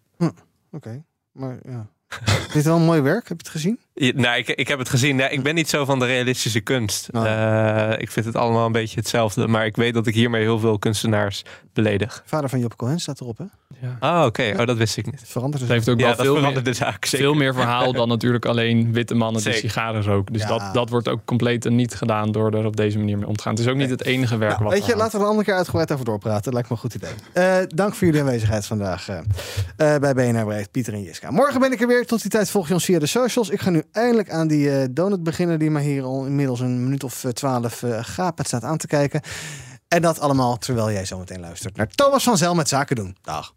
[0.72, 1.88] Oké, maar ja.
[2.48, 3.80] Dit is wel een mooi werk, heb je het gezien?
[4.00, 5.18] Ja, nou, ik, ik heb het gezien.
[5.18, 7.10] Ja, ik ben niet zo van de realistische kunst.
[7.12, 7.26] Oh.
[7.26, 9.48] Eh, ik vind het allemaal een beetje hetzelfde.
[9.48, 11.44] Maar ik weet dat ik hiermee heel veel kunstenaars
[11.74, 12.24] beledig.
[12.26, 13.46] Vader van Job Cohen staat erop, hè?
[14.00, 14.54] Ah, oké.
[14.60, 15.22] Oh, dat wist ik niet.
[15.26, 17.06] Verandert Het heeft ook Ja, wel dat veel meer, de zaak.
[17.06, 17.26] Zeker.
[17.26, 20.34] veel meer verhaal dan natuurlijk alleen witte mannen die sigaren roken.
[20.34, 20.48] Dus Ja.
[20.48, 23.44] dat, dat wordt ook compleet niet gedaan door er op deze manier mee om te
[23.44, 23.52] gaan.
[23.54, 25.46] Het is ook niet het enige werk Nou, wat weet je, laten we een andere
[25.48, 26.44] keer uitgebreid over doorpraten.
[26.44, 27.10] Dat lijkt me een goed idee.
[27.34, 29.18] Eh, dank voor jullie aanwezigheid vandaag eh,
[29.96, 31.32] eh, bij BNR Breed, Pieter en Jiska.
[31.32, 32.06] Morgen ben ik er weer.
[32.06, 33.50] Tot die tijd volg je ons via de socials.
[33.50, 36.84] Ik ga nu eindelijk aan die eh, donut beginnen die mij hier al inmiddels een
[36.84, 39.22] minuut of eh, twaalf uh, gapend staat aan te kijken.
[39.88, 43.18] En dat allemaal terwijl jij zo meteen luistert naar Thomas van Zel met Zaken doen.
[43.22, 43.57] Dag.